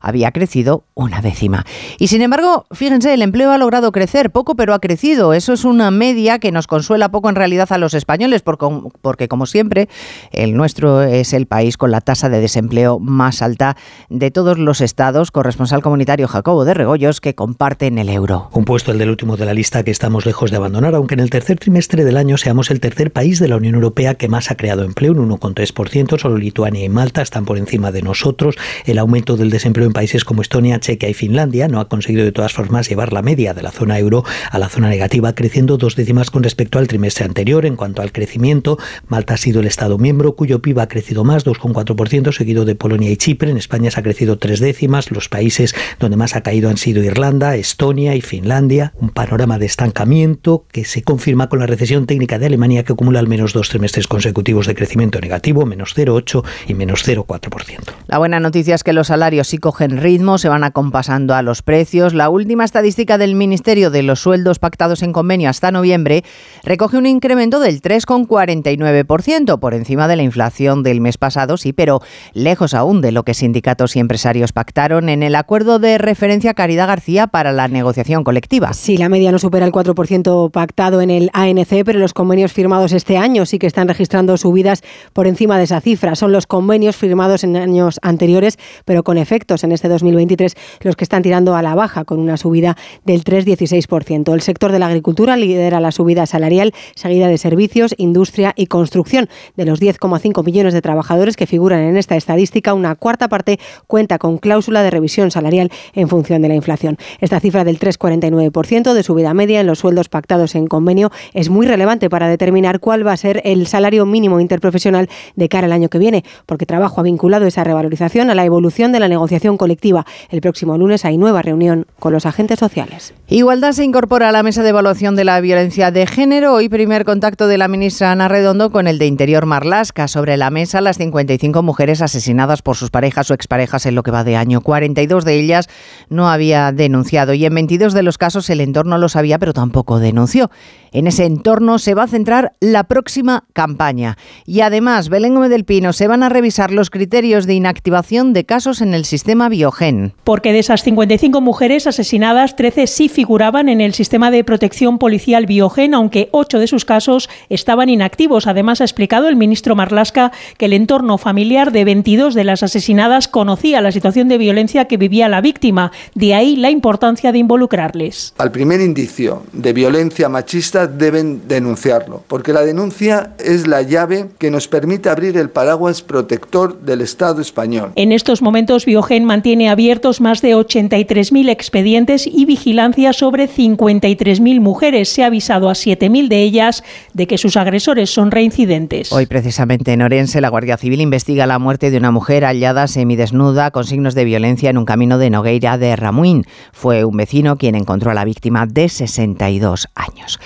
había 0.00 0.32
crecido 0.32 0.84
una 0.94 1.20
décima. 1.20 1.64
Y 1.98 2.08
sin 2.08 2.22
embargo, 2.22 2.66
fíjense, 2.72 3.14
el 3.14 3.22
empleo 3.22 3.52
ha 3.52 3.58
logrado 3.58 3.92
crecer 3.92 4.30
poco, 4.30 4.56
pero 4.56 4.74
ha 4.74 4.80
crecido. 4.80 5.34
Eso 5.34 5.52
es 5.52 5.64
una 5.64 5.90
media 5.90 6.38
que 6.38 6.52
nos 6.52 6.66
consuela 6.66 7.10
poco 7.10 7.28
en 7.28 7.36
realidad 7.36 7.70
a 7.72 7.78
los 7.78 7.94
españoles, 7.94 8.42
porque, 8.42 9.28
como 9.28 9.46
siempre, 9.46 9.88
el 10.32 10.54
nuestro 10.54 11.02
es 11.02 11.32
el 11.32 11.46
país 11.46 11.76
con 11.76 11.90
la 11.90 12.00
tasa 12.00 12.28
de 12.28 12.40
desempleo 12.40 12.98
más 12.98 13.42
alta 13.42 13.76
de 14.08 14.30
todos 14.30 14.58
los 14.58 14.80
estados. 14.80 15.30
Corresponsal 15.30 15.82
comunitario 15.82 16.28
Jacobo 16.28 16.64
de 16.64 16.74
Regoyos, 16.74 17.20
que 17.20 17.34
comparten 17.34 17.98
el 17.98 18.08
euro. 18.08 18.48
Un 18.52 18.64
puesto 18.64 18.92
el 18.92 18.98
del 18.98 19.10
último 19.10 19.36
de 19.36 19.46
la 19.46 19.54
lista 19.54 19.82
que 19.82 19.90
estamos 19.90 20.26
lejos 20.26 20.50
de 20.50 20.56
abandonar, 20.56 20.94
aunque 20.94 21.14
en 21.14 21.20
el 21.20 21.30
tercer 21.30 21.58
trimestre 21.58 22.04
del 22.04 22.16
año 22.16 22.36
seamos 22.36 22.70
el 22.70 22.80
tercer 22.80 23.12
país 23.12 23.38
de 23.38 23.48
la 23.48 23.56
Unión 23.56 23.74
Europea 23.74 24.14
que 24.14 24.28
más 24.28 24.50
ha 24.50 24.56
creado 24.56 24.84
empleo, 24.84 25.12
un 25.12 25.30
1,3%. 25.30 26.18
Solo 26.18 26.36
Lituania 26.36 26.84
y 26.84 26.88
Malta 26.88 27.22
están 27.22 27.44
por 27.44 27.58
encima 27.58 27.92
de 27.92 28.02
nosotros. 28.02 28.56
El 28.86 28.98
aumento 28.98 29.36
del 29.36 29.50
desempleo 29.50 29.89
en 29.90 29.92
países 29.92 30.24
como 30.24 30.40
Estonia, 30.40 30.78
Chequia 30.78 31.08
y 31.08 31.14
Finlandia 31.14 31.66
no 31.66 31.80
ha 31.80 31.88
conseguido 31.88 32.24
de 32.24 32.30
todas 32.30 32.52
formas 32.52 32.88
llevar 32.88 33.12
la 33.12 33.22
media 33.22 33.54
de 33.54 33.62
la 33.62 33.72
zona 33.72 33.98
euro 33.98 34.22
a 34.52 34.58
la 34.60 34.68
zona 34.68 34.88
negativa, 34.88 35.34
creciendo 35.34 35.78
dos 35.78 35.96
décimas 35.96 36.30
con 36.30 36.44
respecto 36.44 36.78
al 36.78 36.86
trimestre 36.86 37.24
anterior. 37.24 37.66
En 37.66 37.74
cuanto 37.74 38.00
al 38.00 38.12
crecimiento, 38.12 38.78
Malta 39.08 39.34
ha 39.34 39.36
sido 39.36 39.58
el 39.60 39.66
Estado 39.66 39.98
miembro 39.98 40.36
cuyo 40.36 40.62
PIB 40.62 40.78
ha 40.78 40.86
crecido 40.86 41.24
más, 41.24 41.44
2,4%, 41.44 42.32
seguido 42.32 42.64
de 42.64 42.76
Polonia 42.76 43.10
y 43.10 43.16
Chipre. 43.16 43.50
En 43.50 43.56
España 43.56 43.90
se 43.90 43.98
ha 43.98 44.04
crecido 44.04 44.38
tres 44.38 44.60
décimas. 44.60 45.10
Los 45.10 45.28
países 45.28 45.74
donde 45.98 46.16
más 46.16 46.36
ha 46.36 46.42
caído 46.42 46.70
han 46.70 46.76
sido 46.76 47.02
Irlanda, 47.02 47.56
Estonia 47.56 48.14
y 48.14 48.20
Finlandia. 48.20 48.92
Un 49.00 49.10
panorama 49.10 49.58
de 49.58 49.66
estancamiento 49.66 50.66
que 50.70 50.84
se 50.84 51.02
confirma 51.02 51.48
con 51.48 51.58
la 51.58 51.66
recesión 51.66 52.06
técnica 52.06 52.38
de 52.38 52.46
Alemania, 52.46 52.84
que 52.84 52.92
acumula 52.92 53.18
al 53.18 53.26
menos 53.26 53.54
dos 53.54 53.70
trimestres 53.70 54.06
consecutivos 54.06 54.68
de 54.68 54.76
crecimiento 54.76 55.20
negativo, 55.20 55.66
menos 55.66 55.96
0,8 55.96 56.44
y 56.68 56.74
menos 56.74 57.04
0,4%. 57.04 57.92
La 58.06 58.18
buena 58.18 58.38
noticia 58.38 58.76
es 58.76 58.84
que 58.84 58.92
los 58.92 59.08
salarios 59.08 59.48
sí 59.48 59.58
cogen 59.58 59.79
ritmo, 59.88 60.38
se 60.38 60.48
van 60.48 60.64
acompasando 60.64 61.34
a 61.34 61.42
los 61.42 61.62
precios. 61.62 62.14
La 62.14 62.28
última 62.28 62.64
estadística 62.64 63.18
del 63.18 63.34
Ministerio 63.34 63.90
de 63.90 64.02
los 64.02 64.20
sueldos 64.20 64.58
pactados 64.58 65.02
en 65.02 65.12
convenio 65.12 65.48
hasta 65.48 65.70
noviembre 65.70 66.24
recoge 66.62 66.98
un 66.98 67.06
incremento 67.06 67.60
del 67.60 67.80
3,49%, 67.80 69.58
por 69.58 69.74
encima 69.74 70.08
de 70.08 70.16
la 70.16 70.22
inflación 70.22 70.82
del 70.82 71.00
mes 71.00 71.16
pasado, 71.16 71.56
sí, 71.56 71.72
pero 71.72 72.00
lejos 72.34 72.74
aún 72.74 73.00
de 73.00 73.12
lo 73.12 73.22
que 73.22 73.34
sindicatos 73.34 73.96
y 73.96 74.00
empresarios 74.00 74.52
pactaron 74.52 75.08
en 75.08 75.22
el 75.22 75.34
acuerdo 75.34 75.78
de 75.78 75.98
referencia 75.98 76.54
Caridad 76.54 76.88
García 76.88 77.26
para 77.26 77.52
la 77.52 77.68
negociación 77.68 78.24
colectiva. 78.24 78.72
Sí, 78.72 78.96
la 78.96 79.08
media 79.08 79.32
no 79.32 79.38
supera 79.38 79.66
el 79.66 79.72
4% 79.72 80.50
pactado 80.50 81.00
en 81.00 81.10
el 81.10 81.30
ANC, 81.32 81.84
pero 81.84 81.98
los 81.98 82.12
convenios 82.12 82.52
firmados 82.52 82.92
este 82.92 83.16
año 83.16 83.46
sí 83.46 83.58
que 83.58 83.66
están 83.66 83.88
registrando 83.88 84.36
subidas 84.36 84.82
por 85.12 85.26
encima 85.26 85.58
de 85.58 85.64
esa 85.64 85.80
cifra. 85.80 86.14
Son 86.14 86.32
los 86.32 86.46
convenios 86.46 86.96
firmados 86.96 87.44
en 87.44 87.56
años 87.56 87.98
anteriores, 88.02 88.58
pero 88.84 89.02
con 89.02 89.18
efectos 89.18 89.64
en 89.64 89.69
este 89.72 89.88
2023 89.88 90.54
los 90.80 90.96
que 90.96 91.04
están 91.04 91.22
tirando 91.22 91.54
a 91.54 91.62
la 91.62 91.74
baja 91.74 92.04
con 92.04 92.18
una 92.18 92.36
subida 92.36 92.76
del 93.04 93.24
3,16%. 93.24 94.32
El 94.32 94.40
sector 94.40 94.72
de 94.72 94.78
la 94.78 94.86
agricultura 94.86 95.36
lidera 95.36 95.80
la 95.80 95.92
subida 95.92 96.26
salarial, 96.26 96.72
seguida 96.94 97.28
de 97.28 97.38
servicios, 97.38 97.94
industria 97.98 98.52
y 98.56 98.66
construcción. 98.66 99.28
De 99.56 99.64
los 99.64 99.80
10,5 99.80 100.44
millones 100.44 100.74
de 100.74 100.82
trabajadores 100.82 101.36
que 101.36 101.46
figuran 101.46 101.80
en 101.80 101.96
esta 101.96 102.16
estadística, 102.16 102.74
una 102.74 102.94
cuarta 102.94 103.28
parte 103.28 103.58
cuenta 103.86 104.18
con 104.18 104.38
cláusula 104.38 104.82
de 104.82 104.90
revisión 104.90 105.30
salarial 105.30 105.70
en 105.94 106.08
función 106.08 106.42
de 106.42 106.48
la 106.48 106.54
inflación. 106.54 106.96
Esta 107.20 107.40
cifra 107.40 107.64
del 107.64 107.78
3,49% 107.78 108.92
de 108.92 109.02
subida 109.02 109.34
media 109.34 109.60
en 109.60 109.66
los 109.66 109.78
sueldos 109.78 110.08
pactados 110.08 110.54
en 110.54 110.66
convenio 110.66 111.10
es 111.34 111.50
muy 111.50 111.66
relevante 111.66 112.10
para 112.10 112.28
determinar 112.28 112.80
cuál 112.80 113.06
va 113.06 113.12
a 113.12 113.16
ser 113.16 113.42
el 113.44 113.66
salario 113.66 114.06
mínimo 114.06 114.40
interprofesional 114.40 115.08
de 115.36 115.48
cara 115.48 115.66
al 115.66 115.72
año 115.72 115.88
que 115.88 115.98
viene, 115.98 116.24
porque 116.46 116.66
trabajo 116.66 117.00
ha 117.00 117.04
vinculado 117.04 117.46
esa 117.46 117.64
revalorización 117.64 118.30
a 118.30 118.34
la 118.34 118.44
evolución 118.44 118.92
de 118.92 119.00
la 119.00 119.08
negociación 119.08 119.56
colectiva. 119.60 120.06
El 120.30 120.40
próximo 120.40 120.78
lunes 120.78 121.04
hay 121.04 121.18
nueva 121.18 121.42
reunión 121.42 121.86
con 121.98 122.14
los 122.14 122.24
agentes 122.24 122.58
sociales. 122.58 123.12
Igualdad 123.28 123.72
se 123.72 123.84
incorpora 123.84 124.30
a 124.30 124.32
la 124.32 124.42
mesa 124.42 124.62
de 124.62 124.70
evaluación 124.70 125.16
de 125.16 125.24
la 125.24 125.38
violencia 125.42 125.90
de 125.90 126.06
género. 126.06 126.54
Hoy 126.54 126.70
primer 126.70 127.04
contacto 127.04 127.46
de 127.46 127.58
la 127.58 127.68
ministra 127.68 128.10
Ana 128.10 128.26
Redondo 128.26 128.70
con 128.70 128.88
el 128.88 128.98
de 128.98 129.06
Interior 129.06 129.44
Marlasca. 129.44 130.08
Sobre 130.08 130.38
la 130.38 130.48
mesa 130.48 130.80
las 130.80 130.96
55 130.96 131.62
mujeres 131.62 132.00
asesinadas 132.00 132.62
por 132.62 132.76
sus 132.76 132.88
parejas 132.88 133.30
o 133.30 133.34
exparejas 133.34 133.84
en 133.84 133.96
lo 133.96 134.02
que 134.02 134.10
va 134.10 134.24
de 134.24 134.36
año. 134.36 134.62
42 134.62 135.26
de 135.26 135.38
ellas 135.38 135.68
no 136.08 136.30
había 136.30 136.72
denunciado 136.72 137.34
y 137.34 137.44
en 137.44 137.54
22 137.54 137.92
de 137.92 138.02
los 138.02 138.16
casos 138.16 138.48
el 138.48 138.62
entorno 138.62 138.96
lo 138.96 139.10
sabía 139.10 139.38
pero 139.38 139.52
tampoco 139.52 139.98
denunció. 139.98 140.50
En 140.90 141.06
ese 141.06 141.26
entorno 141.26 141.78
se 141.78 141.94
va 141.94 142.04
a 142.04 142.08
centrar 142.08 142.52
la 142.60 142.84
próxima 142.84 143.44
campaña. 143.52 144.16
Y 144.46 144.62
además, 144.62 145.10
Belén 145.10 145.34
Gómez 145.34 145.50
del 145.50 145.64
Pino, 145.64 145.92
se 145.92 146.08
van 146.08 146.22
a 146.22 146.30
revisar 146.30 146.72
los 146.72 146.88
criterios 146.88 147.46
de 147.46 147.54
inactivación 147.54 148.32
de 148.32 148.46
casos 148.46 148.80
en 148.80 148.94
el 148.94 149.04
sistema 149.04 149.49
Biogen. 149.50 150.14
Porque 150.24 150.54
de 150.54 150.60
esas 150.60 150.82
55 150.82 151.42
mujeres 151.42 151.86
asesinadas, 151.86 152.56
13 152.56 152.86
sí 152.86 153.10
figuraban 153.10 153.68
en 153.68 153.82
el 153.82 153.92
sistema 153.92 154.30
de 154.30 154.44
protección 154.44 154.98
policial 154.98 155.44
Biogen, 155.44 155.92
aunque 155.92 156.30
8 156.32 156.58
de 156.58 156.66
sus 156.66 156.86
casos 156.86 157.28
estaban 157.50 157.90
inactivos. 157.90 158.46
Además, 158.46 158.80
ha 158.80 158.84
explicado 158.84 159.28
el 159.28 159.36
ministro 159.36 159.76
Marlasca 159.76 160.32
que 160.56 160.64
el 160.66 160.72
entorno 160.72 161.18
familiar 161.18 161.72
de 161.72 161.84
22 161.84 162.34
de 162.34 162.44
las 162.44 162.62
asesinadas 162.62 163.28
conocía 163.28 163.80
la 163.82 163.92
situación 163.92 164.28
de 164.28 164.38
violencia 164.38 164.86
que 164.86 164.96
vivía 164.96 165.28
la 165.28 165.40
víctima. 165.40 165.92
De 166.14 166.34
ahí 166.34 166.56
la 166.56 166.70
importancia 166.70 167.32
de 167.32 167.38
involucrarles. 167.38 168.32
Al 168.38 168.52
primer 168.52 168.80
indicio 168.80 169.42
de 169.52 169.72
violencia 169.72 170.28
machista, 170.28 170.86
deben 170.86 171.48
denunciarlo, 171.48 172.22
porque 172.28 172.52
la 172.52 172.62
denuncia 172.62 173.34
es 173.38 173.66
la 173.66 173.82
llave 173.82 174.28
que 174.38 174.50
nos 174.50 174.68
permite 174.68 175.08
abrir 175.08 175.36
el 175.36 175.50
paraguas 175.50 176.02
protector 176.02 176.80
del 176.80 177.00
Estado 177.00 177.40
español. 177.40 177.92
En 177.96 178.12
estos 178.12 178.42
momentos, 178.42 178.84
Biogen 178.84 179.24
mantiene 179.24 179.39
abiertos 179.68 180.20
más 180.20 180.42
de 180.42 180.54
83.000 180.54 181.48
expedientes 181.50 182.26
y 182.26 182.44
vigilancia 182.44 183.12
sobre 183.12 183.48
53.000 183.48 184.60
mujeres. 184.60 185.08
Se 185.08 185.22
ha 185.22 185.26
avisado 185.26 185.68
a 185.68 185.72
7.000 185.72 186.28
de 186.28 186.42
ellas 186.42 186.84
de 187.14 187.26
que 187.26 187.38
sus 187.38 187.56
agresores 187.56 188.10
son 188.10 188.30
reincidentes. 188.30 189.12
Hoy, 189.12 189.26
precisamente 189.26 189.92
en 189.92 190.02
Orense, 190.02 190.40
la 190.40 190.48
Guardia 190.48 190.76
Civil 190.76 191.00
investiga 191.00 191.46
la 191.46 191.58
muerte 191.58 191.90
de 191.90 191.98
una 191.98 192.10
mujer 192.10 192.44
hallada 192.44 192.86
semidesnuda 192.86 193.70
con 193.70 193.84
signos 193.84 194.14
de 194.14 194.24
violencia 194.24 194.70
en 194.70 194.78
un 194.78 194.84
camino 194.84 195.18
de 195.18 195.30
Nogueira 195.30 195.78
de 195.78 195.96
Ramuín. 195.96 196.44
Fue 196.72 197.04
un 197.04 197.16
vecino 197.16 197.56
quien 197.56 197.74
encontró 197.74 198.10
a 198.10 198.14
la 198.14 198.24
víctima 198.24 198.66
de 198.66 198.88
62 198.88 199.88
años. 199.94 200.38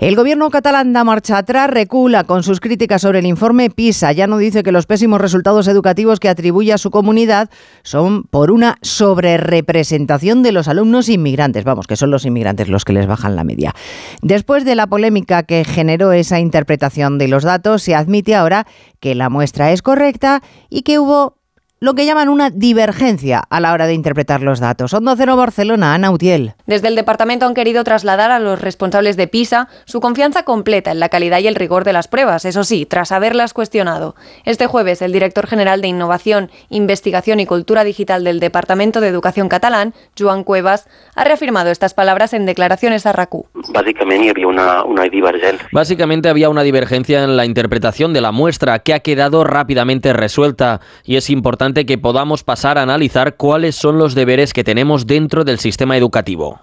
El 0.00 0.16
gobierno 0.16 0.48
catalán 0.48 0.94
da 0.94 1.04
marcha 1.04 1.36
atrás, 1.36 1.68
recula 1.68 2.24
con 2.24 2.42
sus 2.42 2.58
críticas 2.58 3.02
sobre 3.02 3.18
el 3.18 3.26
informe 3.26 3.68
PISA. 3.68 4.12
Ya 4.12 4.26
no 4.26 4.38
dice 4.38 4.62
que 4.62 4.72
los 4.72 4.86
pésimos 4.86 5.20
resultados 5.20 5.68
educativos 5.68 6.20
que 6.20 6.30
atribuye 6.30 6.72
a 6.72 6.78
su 6.78 6.90
comunidad 6.90 7.50
son 7.82 8.24
por 8.30 8.50
una 8.50 8.78
sobrerepresentación 8.82 10.42
de 10.42 10.52
los 10.52 10.68
alumnos 10.68 11.08
inmigrantes. 11.08 11.64
Vamos, 11.64 11.86
que 11.86 11.96
son 11.96 12.10
los 12.10 12.24
inmigrantes 12.24 12.68
los 12.68 12.84
que 12.84 12.92
les 12.92 13.06
bajan 13.06 13.36
la 13.36 13.44
media. 13.44 13.74
Después 14.22 14.64
de 14.64 14.74
la 14.74 14.86
polémica 14.86 15.42
que 15.42 15.64
generó 15.64 16.12
esa 16.12 16.40
interpretación 16.40 17.18
de 17.18 17.28
los 17.28 17.44
datos, 17.44 17.82
se 17.82 17.94
admite 17.94 18.34
ahora 18.34 18.66
que 19.00 19.14
la 19.14 19.28
muestra 19.28 19.72
es 19.72 19.82
correcta 19.82 20.42
y 20.68 20.82
que 20.82 20.98
hubo 20.98 21.39
lo 21.82 21.94
que 21.94 22.04
llaman 22.04 22.28
una 22.28 22.50
divergencia 22.50 23.42
a 23.48 23.58
la 23.58 23.72
hora 23.72 23.86
de 23.86 23.94
interpretar 23.94 24.42
los 24.42 24.60
datos. 24.60 24.92
Onda 24.92 25.14
Cero 25.16 25.34
Barcelona, 25.36 25.94
Ana 25.94 26.10
Utiel. 26.10 26.52
Desde 26.66 26.88
el 26.88 26.94
departamento 26.94 27.46
han 27.46 27.54
querido 27.54 27.82
trasladar 27.84 28.30
a 28.30 28.38
los 28.38 28.60
responsables 28.60 29.16
de 29.16 29.26
PISA 29.28 29.66
su 29.86 30.02
confianza 30.02 30.42
completa 30.42 30.90
en 30.90 31.00
la 31.00 31.08
calidad 31.08 31.38
y 31.38 31.46
el 31.46 31.54
rigor 31.54 31.84
de 31.84 31.94
las 31.94 32.06
pruebas, 32.06 32.44
eso 32.44 32.64
sí, 32.64 32.84
tras 32.84 33.12
haberlas 33.12 33.54
cuestionado. 33.54 34.14
Este 34.44 34.66
jueves, 34.66 35.00
el 35.00 35.12
director 35.12 35.46
general 35.46 35.80
de 35.80 35.88
Innovación, 35.88 36.50
Investigación 36.68 37.40
y 37.40 37.46
Cultura 37.46 37.82
Digital 37.82 38.24
del 38.24 38.40
Departamento 38.40 39.00
de 39.00 39.08
Educación 39.08 39.48
catalán, 39.48 39.94
Joan 40.18 40.44
Cuevas, 40.44 40.86
ha 41.14 41.24
reafirmado 41.24 41.70
estas 41.70 41.94
palabras 41.94 42.34
en 42.34 42.44
declaraciones 42.44 43.06
a 43.06 43.12
RACU. 43.12 43.46
Básicamente 43.72 44.28
había 44.28 44.48
una, 44.48 44.84
una 44.84 45.04
divergencia. 45.04 45.66
Básicamente 45.72 46.28
había 46.28 46.50
una 46.50 46.62
divergencia 46.62 47.24
en 47.24 47.38
la 47.38 47.46
interpretación 47.46 48.12
de 48.12 48.20
la 48.20 48.32
muestra 48.32 48.80
que 48.80 48.92
ha 48.92 49.00
quedado 49.00 49.44
rápidamente 49.44 50.12
resuelta 50.12 50.82
y 51.04 51.16
es 51.16 51.30
importante 51.30 51.69
que 51.74 51.98
podamos 51.98 52.44
pasar 52.44 52.78
a 52.78 52.82
analizar 52.82 53.36
cuáles 53.36 53.76
son 53.76 53.98
los 53.98 54.14
deberes 54.14 54.52
que 54.52 54.64
tenemos 54.64 55.06
dentro 55.06 55.44
del 55.44 55.58
sistema 55.58 55.96
educativo. 55.96 56.60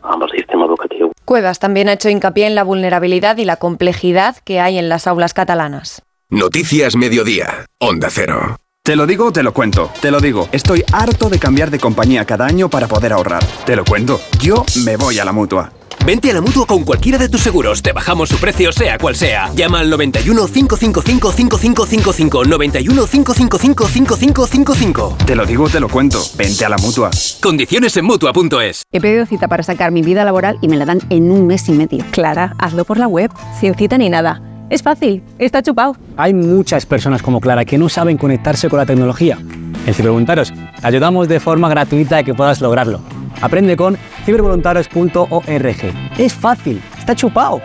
Cuevas 1.27 1.59
también 1.59 1.89
ha 1.89 1.93
hecho 1.93 2.07
hincapié 2.07 2.47
en 2.47 2.55
la 2.55 2.63
vulnerabilidad 2.63 3.35
y 3.35 3.43
la 3.43 3.57
complejidad 3.57 4.37
que 4.45 4.61
hay 4.61 4.77
en 4.77 4.87
las 4.87 5.07
aulas 5.07 5.33
catalanas. 5.33 6.01
Noticias 6.29 6.95
Mediodía, 6.95 7.65
Onda 7.79 8.07
Cero. 8.09 8.55
Te 8.81 8.95
lo 8.95 9.05
digo, 9.05 9.33
te 9.33 9.43
lo 9.43 9.53
cuento. 9.53 9.91
Te 10.01 10.09
lo 10.09 10.21
digo, 10.21 10.47
estoy 10.53 10.85
harto 10.93 11.27
de 11.27 11.37
cambiar 11.37 11.69
de 11.69 11.79
compañía 11.79 12.23
cada 12.23 12.45
año 12.45 12.69
para 12.69 12.87
poder 12.87 13.11
ahorrar. 13.11 13.43
Te 13.65 13.75
lo 13.75 13.83
cuento, 13.83 14.21
yo 14.41 14.63
me 14.85 14.95
voy 14.95 15.19
a 15.19 15.25
la 15.25 15.33
mutua. 15.33 15.73
Vente 16.07 16.31
a 16.31 16.35
la 16.35 16.39
mutua 16.39 16.65
con 16.65 16.85
cualquiera 16.85 17.17
de 17.17 17.27
tus 17.27 17.41
seguros. 17.41 17.81
Te 17.81 17.91
bajamos 17.91 18.29
su 18.29 18.37
precio, 18.37 18.71
sea 18.71 18.97
cual 18.97 19.13
sea. 19.13 19.51
Llama 19.53 19.81
al 19.81 19.89
91 19.89 20.47
555 20.47 21.31
5555. 21.33 22.45
91 22.45 23.05
555 23.07 23.87
5555. 23.89 25.17
Te 25.25 25.35
lo 25.35 25.45
digo, 25.45 25.67
te 25.67 25.81
lo 25.81 25.89
cuento. 25.89 26.21
Vente 26.37 26.63
a 26.63 26.69
la 26.69 26.77
mutua. 26.77 27.09
Condiciones 27.43 27.97
en 27.97 28.05
mutua.es. 28.05 28.83
He 28.93 29.01
pedido 29.01 29.25
cita 29.25 29.49
para 29.49 29.63
sacar 29.63 29.91
mi 29.91 30.01
vida 30.01 30.23
laboral 30.23 30.57
y 30.61 30.69
me 30.69 30.77
la 30.77 30.85
dan 30.85 31.01
en 31.09 31.29
un 31.29 31.45
mes 31.45 31.67
y 31.67 31.73
medio. 31.73 32.05
Clara, 32.11 32.55
hazlo 32.57 32.85
por 32.85 32.97
la 32.97 33.09
web. 33.09 33.29
Sin 33.59 33.75
cita 33.75 33.97
ni 33.97 34.09
nada. 34.09 34.41
Es 34.69 34.83
fácil, 34.83 35.21
está 35.39 35.61
chupado. 35.61 35.97
Hay 36.15 36.33
muchas 36.33 36.85
personas 36.85 37.21
como 37.21 37.41
Clara 37.41 37.65
que 37.65 37.77
no 37.77 37.89
saben 37.89 38.15
conectarse 38.15 38.69
con 38.69 38.79
la 38.79 38.85
tecnología. 38.85 39.39
En 39.85 39.93
Cibervoluntarios 39.93 40.53
te 40.53 40.87
ayudamos 40.87 41.27
de 41.27 41.41
forma 41.41 41.67
gratuita 41.67 42.19
a 42.19 42.23
que 42.23 42.33
puedas 42.33 42.61
lograrlo. 42.61 43.01
Aprende 43.41 43.77
con 43.77 43.97
cibervoluntarios.org. 44.25 45.93
Es 46.17 46.33
fácil, 46.33 46.81
está 46.97 47.15
chupado. 47.15 47.61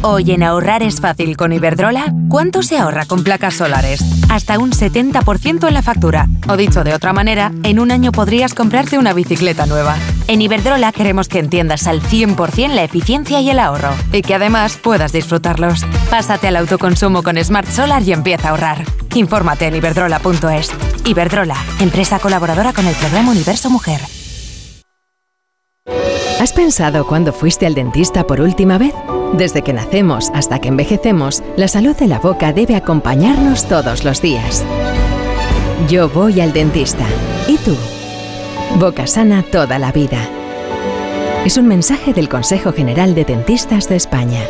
Hoy 0.00 0.30
en 0.30 0.44
ahorrar 0.44 0.84
es 0.84 1.00
fácil 1.00 1.36
con 1.36 1.52
Iberdrola, 1.52 2.14
¿cuánto 2.28 2.62
se 2.62 2.78
ahorra 2.78 3.04
con 3.04 3.24
placas 3.24 3.54
solares? 3.54 4.00
Hasta 4.28 4.56
un 4.60 4.70
70% 4.70 5.66
en 5.66 5.74
la 5.74 5.82
factura. 5.82 6.28
O 6.48 6.56
dicho 6.56 6.84
de 6.84 6.94
otra 6.94 7.12
manera, 7.12 7.50
en 7.64 7.80
un 7.80 7.90
año 7.90 8.12
podrías 8.12 8.54
comprarte 8.54 8.96
una 8.96 9.12
bicicleta 9.12 9.66
nueva. 9.66 9.96
En 10.28 10.40
Iberdrola 10.40 10.92
queremos 10.92 11.26
que 11.26 11.40
entiendas 11.40 11.88
al 11.88 12.00
100% 12.00 12.74
la 12.74 12.84
eficiencia 12.84 13.40
y 13.40 13.50
el 13.50 13.58
ahorro, 13.58 13.90
y 14.12 14.22
que 14.22 14.36
además 14.36 14.76
puedas 14.76 15.10
disfrutarlos. 15.10 15.84
Pásate 16.10 16.46
al 16.46 16.56
autoconsumo 16.56 17.24
con 17.24 17.42
Smart 17.42 17.68
Solar 17.68 18.02
y 18.04 18.12
empieza 18.12 18.48
a 18.48 18.50
ahorrar. 18.52 18.84
Infórmate 19.14 19.66
en 19.66 19.74
iberdrola.es. 19.74 20.70
Iberdrola, 21.06 21.56
empresa 21.80 22.20
colaboradora 22.20 22.72
con 22.72 22.86
el 22.86 22.94
programa 22.94 23.32
Universo 23.32 23.68
Mujer. 23.68 24.00
¿Has 26.40 26.52
pensado 26.52 27.06
cuándo 27.06 27.32
fuiste 27.32 27.66
al 27.66 27.74
dentista 27.74 28.26
por 28.26 28.40
última 28.40 28.78
vez? 28.78 28.94
Desde 29.34 29.62
que 29.62 29.72
nacemos 29.72 30.30
hasta 30.34 30.60
que 30.60 30.68
envejecemos, 30.68 31.42
la 31.56 31.68
salud 31.68 31.96
de 31.96 32.06
la 32.06 32.18
boca 32.18 32.52
debe 32.52 32.76
acompañarnos 32.76 33.66
todos 33.68 34.04
los 34.04 34.22
días. 34.22 34.64
Yo 35.88 36.08
voy 36.08 36.40
al 36.40 36.52
dentista. 36.52 37.06
¿Y 37.46 37.56
tú? 37.58 37.76
Boca 38.78 39.06
sana 39.06 39.42
toda 39.42 39.78
la 39.78 39.92
vida. 39.92 40.18
Es 41.44 41.56
un 41.56 41.66
mensaje 41.66 42.12
del 42.12 42.28
Consejo 42.28 42.72
General 42.72 43.14
de 43.14 43.24
Dentistas 43.24 43.88
de 43.88 43.96
España. 43.96 44.40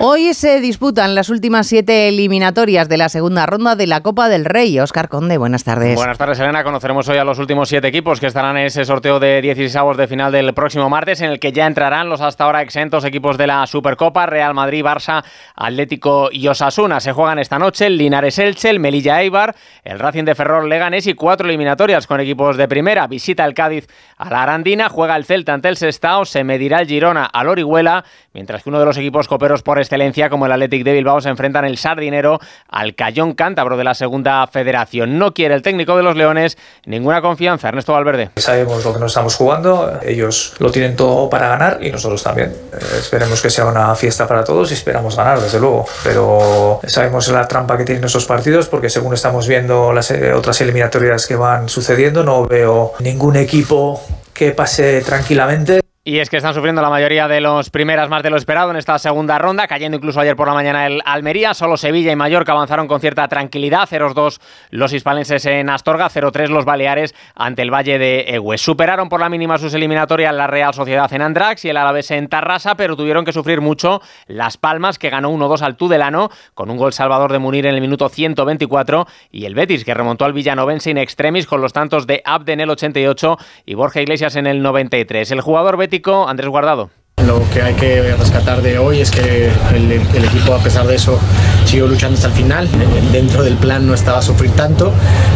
Hoy 0.00 0.34
se 0.34 0.60
disputan 0.60 1.14
las 1.14 1.28
últimas 1.28 1.68
siete 1.68 2.08
eliminatorias 2.08 2.88
de 2.88 2.96
la 2.96 3.08
segunda 3.08 3.46
ronda 3.46 3.76
de 3.76 3.86
la 3.86 4.00
Copa 4.00 4.28
del 4.28 4.44
Rey. 4.44 4.80
Oscar 4.80 5.08
Conde, 5.08 5.38
buenas 5.38 5.62
tardes. 5.62 5.94
Buenas 5.94 6.18
tardes, 6.18 6.40
Elena. 6.40 6.64
Conoceremos 6.64 7.08
hoy 7.08 7.18
a 7.18 7.24
los 7.24 7.38
últimos 7.38 7.68
siete 7.68 7.86
equipos 7.86 8.18
que 8.18 8.26
estarán 8.26 8.56
en 8.56 8.66
ese 8.66 8.84
sorteo 8.84 9.20
de 9.20 9.40
16 9.40 9.76
avos 9.76 9.96
de 9.96 10.08
final 10.08 10.32
del 10.32 10.52
próximo 10.52 10.90
martes, 10.90 11.20
en 11.20 11.30
el 11.30 11.38
que 11.38 11.52
ya 11.52 11.68
entrarán 11.68 12.08
los 12.08 12.20
hasta 12.22 12.42
ahora 12.42 12.62
exentos 12.62 13.04
equipos 13.04 13.38
de 13.38 13.46
la 13.46 13.64
Supercopa, 13.68 14.26
Real 14.26 14.52
Madrid, 14.52 14.84
Barça, 14.84 15.24
Atlético 15.54 16.28
y 16.32 16.48
Osasuna. 16.48 16.98
Se 16.98 17.12
juegan 17.12 17.38
esta 17.38 17.60
noche 17.60 17.86
el 17.86 17.96
Linares 17.96 18.40
Elche, 18.40 18.70
el 18.70 18.80
Melilla 18.80 19.22
Eibar, 19.22 19.54
el 19.84 20.00
Racing 20.00 20.24
de 20.24 20.34
Ferrol 20.34 20.68
Leganés 20.68 21.06
y 21.06 21.14
cuatro 21.14 21.46
eliminatorias 21.46 22.08
con 22.08 22.18
equipos 22.18 22.56
de 22.56 22.66
primera. 22.66 23.06
Visita 23.06 23.44
el 23.44 23.54
Cádiz 23.54 23.86
a 24.16 24.28
la 24.28 24.42
Arandina, 24.42 24.88
juega 24.88 25.14
el 25.14 25.24
Celta 25.24 25.54
ante 25.54 25.68
el 25.68 25.76
Sestao, 25.76 26.24
se 26.24 26.42
medirá 26.42 26.80
el 26.80 26.88
Girona 26.88 27.26
al 27.26 27.48
Orihuela, 27.48 28.04
mientras 28.32 28.64
que 28.64 28.70
uno 28.70 28.80
de 28.80 28.86
los 28.86 28.98
equipos 28.98 29.28
coperos 29.28 29.62
por 29.62 29.83
excelencia, 29.84 30.28
como 30.28 30.46
el 30.46 30.52
Athletic 30.52 30.84
de 30.84 30.92
Bilbao, 30.92 31.20
se 31.20 31.28
enfrentan 31.28 31.64
el 31.64 31.78
Sardinero 31.78 32.40
al 32.68 32.94
Cayón 32.94 33.34
Cántabro 33.34 33.76
de 33.76 33.84
la 33.84 33.94
Segunda 33.94 34.46
Federación. 34.46 35.18
No 35.18 35.32
quiere 35.32 35.54
el 35.54 35.62
técnico 35.62 35.96
de 35.96 36.02
los 36.02 36.16
Leones 36.16 36.58
ninguna 36.86 37.22
confianza. 37.22 37.68
Ernesto 37.68 37.92
Valverde. 37.92 38.30
Sabemos 38.36 38.84
lo 38.84 38.92
que 38.92 38.98
nos 38.98 39.12
estamos 39.12 39.36
jugando, 39.36 40.00
ellos 40.02 40.54
lo 40.58 40.70
tienen 40.70 40.96
todo 40.96 41.30
para 41.30 41.48
ganar 41.48 41.78
y 41.80 41.90
nosotros 41.90 42.22
también. 42.22 42.50
Eh, 42.50 42.78
esperemos 42.98 43.40
que 43.40 43.50
sea 43.50 43.66
una 43.66 43.94
fiesta 43.94 44.26
para 44.26 44.42
todos 44.42 44.70
y 44.70 44.74
esperamos 44.74 45.16
ganar, 45.16 45.40
desde 45.40 45.60
luego. 45.60 45.86
Pero 46.02 46.80
sabemos 46.86 47.28
la 47.28 47.46
trampa 47.46 47.76
que 47.76 47.84
tienen 47.84 48.04
esos 48.04 48.24
partidos 48.24 48.68
porque 48.68 48.90
según 48.90 49.14
estamos 49.14 49.46
viendo 49.46 49.92
las 49.92 50.10
eh, 50.10 50.32
otras 50.32 50.60
eliminatorias 50.60 51.26
que 51.26 51.36
van 51.36 51.68
sucediendo, 51.68 52.24
no 52.24 52.46
veo 52.46 52.92
ningún 53.00 53.36
equipo 53.36 54.00
que 54.32 54.50
pase 54.50 55.02
tranquilamente. 55.02 55.83
Y 56.06 56.18
es 56.18 56.28
que 56.28 56.36
están 56.36 56.52
sufriendo 56.52 56.82
la 56.82 56.90
mayoría 56.90 57.28
de 57.28 57.40
los 57.40 57.70
primeras 57.70 58.10
más 58.10 58.22
de 58.22 58.28
lo 58.28 58.36
esperado 58.36 58.70
en 58.70 58.76
esta 58.76 58.98
segunda 58.98 59.38
ronda, 59.38 59.66
cayendo 59.66 59.96
incluso 59.96 60.20
ayer 60.20 60.36
por 60.36 60.46
la 60.46 60.52
mañana 60.52 60.86
el 60.86 61.00
Almería. 61.02 61.54
Solo 61.54 61.78
Sevilla 61.78 62.12
y 62.12 62.16
Mallorca 62.16 62.52
avanzaron 62.52 62.86
con 62.86 63.00
cierta 63.00 63.26
tranquilidad. 63.26 63.88
0-2 63.88 64.38
los 64.68 64.92
hispalenses 64.92 65.46
en 65.46 65.70
Astorga, 65.70 66.10
0-3 66.10 66.48
los 66.48 66.66
Baleares 66.66 67.14
ante 67.34 67.62
el 67.62 67.72
Valle 67.72 67.98
de 67.98 68.20
Egues. 68.34 68.60
Superaron 68.60 69.08
por 69.08 69.18
la 69.18 69.30
mínima 69.30 69.56
sus 69.56 69.72
eliminatorias 69.72 70.34
la 70.34 70.46
Real 70.46 70.74
Sociedad 70.74 71.10
en 71.10 71.22
Andrax 71.22 71.64
y 71.64 71.70
el 71.70 71.78
Alavés 71.78 72.10
en 72.10 72.28
Tarrasa, 72.28 72.74
pero 72.74 72.96
tuvieron 72.96 73.24
que 73.24 73.32
sufrir 73.32 73.62
mucho 73.62 74.02
Las 74.26 74.58
Palmas, 74.58 74.98
que 74.98 75.08
ganó 75.08 75.30
1-2 75.30 75.62
al 75.62 75.76
Tudelano, 75.76 76.28
con 76.52 76.68
un 76.68 76.76
gol 76.76 76.92
salvador 76.92 77.32
de 77.32 77.38
Munir 77.38 77.64
en 77.64 77.76
el 77.76 77.80
minuto 77.80 78.10
124, 78.10 79.06
y 79.30 79.46
el 79.46 79.54
Betis, 79.54 79.86
que 79.86 79.94
remontó 79.94 80.26
al 80.26 80.34
Villanovense 80.34 80.90
in 80.90 80.98
extremis 80.98 81.46
con 81.46 81.62
los 81.62 81.72
tantos 81.72 82.06
de 82.06 82.20
Abde 82.26 82.52
en 82.52 82.60
el 82.60 82.68
88 82.68 83.38
y 83.64 83.72
Borja 83.72 84.02
Iglesias 84.02 84.36
en 84.36 84.46
el 84.46 84.60
93. 84.60 85.30
El 85.30 85.40
jugador 85.40 85.78
Betis 85.78 85.93
Andrés 86.26 86.50
Guardado. 86.50 86.90
Lo 87.24 87.40
que 87.50 87.62
hay 87.62 87.74
que 87.74 88.14
rescatar 88.16 88.60
de 88.60 88.78
hoy 88.78 89.00
es 89.00 89.10
que 89.10 89.48
el, 89.74 89.92
equipo, 90.24 90.52
a 90.52 90.58
pesar 90.58 90.86
de 90.86 90.96
eso, 90.96 91.18
siguió 91.64 91.86
luchando 91.86 92.16
hasta 92.16 92.26
el 92.26 92.34
final. 92.34 92.68
Dentro 93.12 93.44
del 93.44 93.56
plan 93.56 93.86
no 93.86 93.94
estaba 93.94 94.18
a 94.18 94.22
sufrir 94.22 94.50
tanto, 94.50 94.92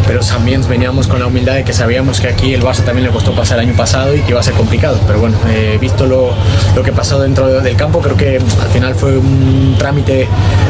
pero 0.07 0.21
también 0.21 0.67
veníamos 0.69 1.07
con 1.07 1.21
la 1.21 1.27
humildad 1.27 1.55
de 1.55 1.65
que 1.65 1.73
sabíamos 1.73 2.21
que 2.21 2.29
aquí 2.29 2.53
el 2.53 2.63
Barça 2.63 2.85
también 2.85 3.07
le 3.07 3.13
costó 3.13 3.33
pasar 3.33 3.61
el 3.61 3.69
año 3.69 3.77
pasado 3.77 4.15
y 4.15 4.21
que 4.21 4.31
iba 4.31 4.41
a 4.41 4.43
ser 4.43 4.55
complicado. 4.55 4.99
Pero 5.07 5.21
bueno, 5.21 5.39
eh, 5.49 5.79
visto 5.81 6.07
lo, 6.07 6.33
lo 6.75 6.83
que 6.83 6.93
pasó 6.93 7.21
dentro 7.21 7.47
del 7.61 7.77
campo, 7.77 8.01
creo 8.01 8.17
que 8.17 8.37
al 8.37 8.69
final 8.71 8.95
fue 8.97 9.17
un 9.17 9.77
trámite 9.79 10.27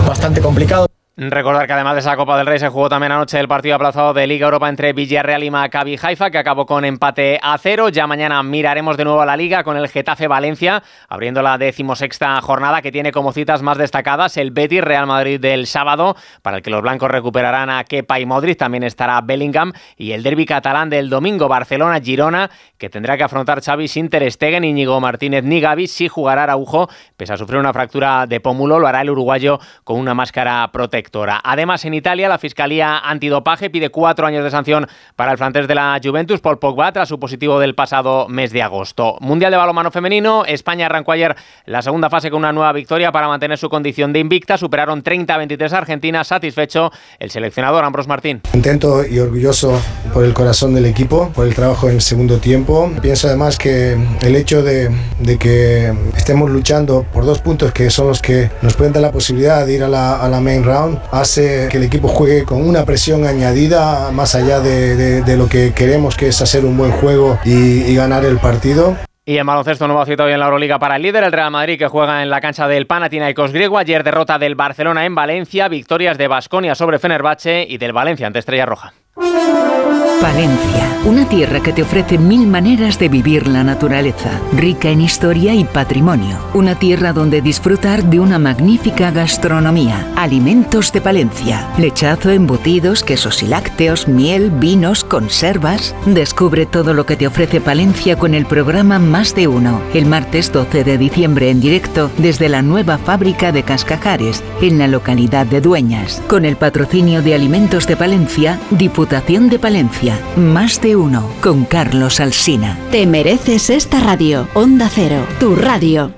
bastante 0.06 0.42
complicado. 0.42 0.87
Recordar 1.20 1.66
que 1.66 1.72
además 1.72 1.94
de 1.94 1.98
esa 1.98 2.16
Copa 2.16 2.38
del 2.38 2.46
Rey 2.46 2.60
se 2.60 2.68
jugó 2.68 2.88
también 2.88 3.10
anoche 3.10 3.40
el 3.40 3.48
partido 3.48 3.74
aplazado 3.74 4.14
de 4.14 4.24
Liga 4.28 4.44
Europa 4.44 4.68
entre 4.68 4.92
Villarreal 4.92 5.42
y 5.42 5.50
Maccabi 5.50 5.98
Haifa, 6.00 6.30
que 6.30 6.38
acabó 6.38 6.64
con 6.64 6.84
empate 6.84 7.40
a 7.42 7.58
cero. 7.58 7.88
Ya 7.88 8.06
mañana 8.06 8.40
miraremos 8.44 8.96
de 8.96 9.02
nuevo 9.02 9.20
a 9.20 9.26
la 9.26 9.36
Liga 9.36 9.64
con 9.64 9.76
el 9.76 9.88
Getafe 9.88 10.28
Valencia, 10.28 10.80
abriendo 11.08 11.42
la 11.42 11.58
decimosexta 11.58 12.40
jornada 12.40 12.82
que 12.82 12.92
tiene 12.92 13.10
como 13.10 13.32
citas 13.32 13.62
más 13.62 13.78
destacadas 13.78 14.36
el 14.36 14.52
Betis 14.52 14.80
Real 14.80 15.08
Madrid 15.08 15.40
del 15.40 15.66
sábado, 15.66 16.14
para 16.40 16.58
el 16.58 16.62
que 16.62 16.70
los 16.70 16.82
blancos 16.82 17.10
recuperarán 17.10 17.68
a 17.68 17.82
Kepa 17.82 18.20
y 18.20 18.24
Modric. 18.24 18.56
También 18.56 18.84
estará 18.84 19.20
Bellingham 19.20 19.72
y 19.96 20.12
el 20.12 20.22
derby 20.22 20.46
catalán 20.46 20.88
del 20.88 21.10
domingo 21.10 21.48
Barcelona 21.48 21.98
Girona, 22.00 22.48
que 22.78 22.90
tendrá 22.90 23.16
que 23.16 23.24
afrontar 23.24 23.60
Xavi 23.60 23.88
sin 23.88 24.08
Ter 24.08 24.30
Stegen, 24.30 24.62
Íñigo 24.62 25.00
Martínez 25.00 25.42
ni 25.42 25.60
Gavi. 25.60 25.88
Si 25.88 26.06
jugará 26.06 26.44
Araujo, 26.44 26.88
pese 27.16 27.32
a 27.32 27.36
sufrir 27.36 27.58
una 27.58 27.72
fractura 27.72 28.28
de 28.28 28.38
pómulo, 28.38 28.78
lo 28.78 28.86
hará 28.86 29.00
el 29.00 29.10
uruguayo 29.10 29.58
con 29.82 29.98
una 29.98 30.14
máscara 30.14 30.70
protectora. 30.70 31.07
Además, 31.42 31.84
en 31.84 31.94
Italia, 31.94 32.28
la 32.28 32.38
Fiscalía 32.38 32.98
Antidopaje 32.98 33.70
pide 33.70 33.90
cuatro 33.90 34.26
años 34.26 34.44
de 34.44 34.50
sanción 34.50 34.86
para 35.16 35.32
el 35.32 35.38
francés 35.38 35.66
de 35.66 35.74
la 35.74 35.98
Juventus, 36.02 36.40
Paul 36.40 36.58
Pogba, 36.58 36.92
tras 36.92 37.08
su 37.08 37.18
positivo 37.18 37.58
del 37.58 37.74
pasado 37.74 38.28
mes 38.28 38.52
de 38.52 38.62
agosto. 38.62 39.16
Mundial 39.20 39.50
de 39.50 39.56
balonmano 39.56 39.90
femenino, 39.90 40.44
España 40.44 40.86
arrancó 40.86 41.12
ayer 41.12 41.34
la 41.64 41.82
segunda 41.82 42.10
fase 42.10 42.30
con 42.30 42.38
una 42.38 42.52
nueva 42.52 42.72
victoria 42.72 43.10
para 43.10 43.28
mantener 43.28 43.58
su 43.58 43.68
condición 43.68 44.12
de 44.12 44.20
invicta. 44.20 44.58
Superaron 44.58 45.02
30-23 45.02 45.72
a 45.72 45.78
Argentina, 45.78 46.24
satisfecho 46.24 46.90
el 47.18 47.30
seleccionador 47.30 47.84
Ambros 47.84 48.06
Martín. 48.06 48.42
Contento 48.50 49.06
y 49.06 49.18
orgulloso 49.18 49.80
por 50.12 50.24
el 50.24 50.34
corazón 50.34 50.74
del 50.74 50.86
equipo, 50.86 51.30
por 51.34 51.46
el 51.46 51.54
trabajo 51.54 51.88
en 51.88 51.96
el 51.96 52.02
segundo 52.02 52.38
tiempo. 52.38 52.92
Pienso 53.00 53.28
además 53.28 53.56
que 53.56 53.96
el 54.20 54.36
hecho 54.36 54.62
de, 54.62 54.90
de 55.20 55.38
que 55.38 55.92
estemos 56.16 56.50
luchando 56.50 57.04
por 57.12 57.24
dos 57.24 57.40
puntos 57.40 57.72
que 57.72 57.90
son 57.90 58.08
los 58.08 58.20
que 58.20 58.50
nos 58.62 58.74
pueden 58.74 58.92
dar 58.92 59.02
la 59.02 59.12
posibilidad 59.12 59.66
de 59.66 59.74
ir 59.74 59.82
a 59.82 59.88
la, 59.88 60.20
a 60.20 60.28
la 60.28 60.40
main 60.40 60.64
round 60.64 60.97
hace 61.10 61.68
que 61.70 61.78
el 61.78 61.84
equipo 61.84 62.08
juegue 62.08 62.44
con 62.44 62.66
una 62.66 62.84
presión 62.84 63.26
añadida 63.26 64.10
más 64.12 64.34
allá 64.34 64.60
de, 64.60 65.36
lo 65.36 65.48
que 65.48 65.72
queremos 65.72 66.16
que 66.16 66.28
es 66.28 66.40
hacer 66.40 66.64
un 66.64 66.76
buen 66.76 66.90
juego 66.92 67.38
y, 67.44 67.94
ganar 67.94 68.24
el 68.24 68.38
partido. 68.38 68.96
Y 69.24 69.36
en 69.38 69.46
baloncesto 69.46 69.86
nuevo 69.86 70.04
cita 70.06 70.24
hoy 70.24 70.32
en 70.32 70.38
la 70.38 70.46
Euroliga 70.46 70.78
para 70.78 70.96
el 70.96 71.02
líder, 71.02 71.24
el 71.24 71.32
Real 71.32 71.50
Madrid, 71.50 71.78
que 71.78 71.88
juega 71.88 72.22
en 72.22 72.30
la 72.30 72.40
cancha 72.40 72.66
del 72.66 72.86
Panathinaikos 72.86 73.52
griego. 73.52 73.76
Ayer 73.76 74.02
derrota 74.02 74.38
del 74.38 74.54
Barcelona 74.54 75.04
en 75.04 75.14
Valencia, 75.14 75.68
victorias 75.68 76.16
de 76.16 76.28
Basconia 76.28 76.74
sobre 76.74 76.98
Fenerbahce 76.98 77.66
y 77.68 77.76
del 77.76 77.92
Valencia 77.92 78.26
ante 78.26 78.38
Estrella 78.38 78.64
Roja. 78.64 78.94
Palencia, 79.18 81.00
una 81.04 81.28
tierra 81.28 81.60
que 81.60 81.72
te 81.72 81.82
ofrece 81.82 82.18
mil 82.18 82.46
maneras 82.46 82.98
de 82.98 83.08
vivir 83.08 83.48
la 83.48 83.64
naturaleza, 83.64 84.30
rica 84.52 84.90
en 84.90 85.00
historia 85.00 85.54
y 85.54 85.64
patrimonio. 85.64 86.38
Una 86.54 86.76
tierra 86.76 87.12
donde 87.12 87.40
disfrutar 87.40 88.04
de 88.04 88.20
una 88.20 88.38
magnífica 88.38 89.10
gastronomía. 89.10 90.12
Alimentos 90.16 90.92
de 90.92 91.00
Palencia, 91.00 91.68
lechazo, 91.78 92.30
embutidos, 92.30 93.02
quesos 93.02 93.42
y 93.42 93.46
lácteos, 93.46 94.06
miel, 94.06 94.50
vinos, 94.50 95.02
conservas. 95.02 95.94
Descubre 96.06 96.66
todo 96.66 96.94
lo 96.94 97.06
que 97.06 97.16
te 97.16 97.26
ofrece 97.26 97.60
Palencia 97.60 98.16
con 98.16 98.34
el 98.34 98.46
programa 98.46 98.98
Más 98.98 99.34
de 99.34 99.48
Uno, 99.48 99.80
el 99.94 100.06
martes 100.06 100.52
12 100.52 100.84
de 100.84 100.98
diciembre 100.98 101.50
en 101.50 101.60
directo 101.60 102.10
desde 102.18 102.48
la 102.48 102.62
nueva 102.62 102.98
fábrica 102.98 103.50
de 103.50 103.62
Cascajares, 103.62 104.44
en 104.60 104.78
la 104.78 104.86
localidad 104.86 105.46
de 105.46 105.60
Dueñas, 105.60 106.22
con 106.28 106.44
el 106.44 106.56
patrocinio 106.56 107.22
de 107.22 107.34
Alimentos 107.34 107.86
de 107.86 107.96
Palencia, 107.96 108.60
Diputación 109.08 109.48
de 109.48 109.58
Palencia 109.58 110.20
más 110.36 110.82
de 110.82 110.94
uno 110.94 111.26
con 111.42 111.64
Carlos 111.64 112.20
Alsina. 112.20 112.78
Te 112.90 113.06
mereces 113.06 113.70
esta 113.70 114.00
radio. 114.00 114.46
Onda 114.52 114.90
Cero, 114.92 115.24
tu 115.40 115.56
radio. 115.56 116.12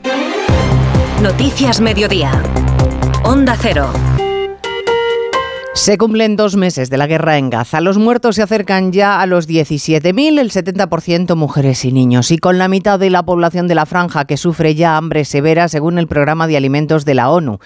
Noticias 1.22 1.80
Mediodía. 1.80 2.42
Onda 3.22 3.56
Cero. 3.56 3.92
Se 5.72 5.98
cumplen 5.98 6.34
dos 6.34 6.56
meses 6.56 6.90
de 6.90 6.98
la 6.98 7.06
guerra 7.06 7.38
en 7.38 7.48
Gaza. 7.48 7.80
Los 7.80 7.96
muertos 7.96 8.34
se 8.34 8.42
acercan 8.42 8.90
ya 8.90 9.20
a 9.20 9.26
los 9.26 9.48
17.000, 9.48 10.40
el 10.40 10.50
70% 10.50 11.36
mujeres 11.36 11.84
y 11.84 11.92
niños, 11.92 12.32
y 12.32 12.38
con 12.38 12.58
la 12.58 12.66
mitad 12.66 12.98
de 12.98 13.10
la 13.10 13.22
población 13.22 13.68
de 13.68 13.76
la 13.76 13.86
franja 13.86 14.24
que 14.24 14.36
sufre 14.36 14.74
ya 14.74 14.96
hambre 14.96 15.24
severa 15.24 15.68
según 15.68 15.96
el 15.96 16.08
programa 16.08 16.48
de 16.48 16.56
alimentos 16.56 17.04
de 17.04 17.14
la 17.14 17.30
ONU. 17.30 17.60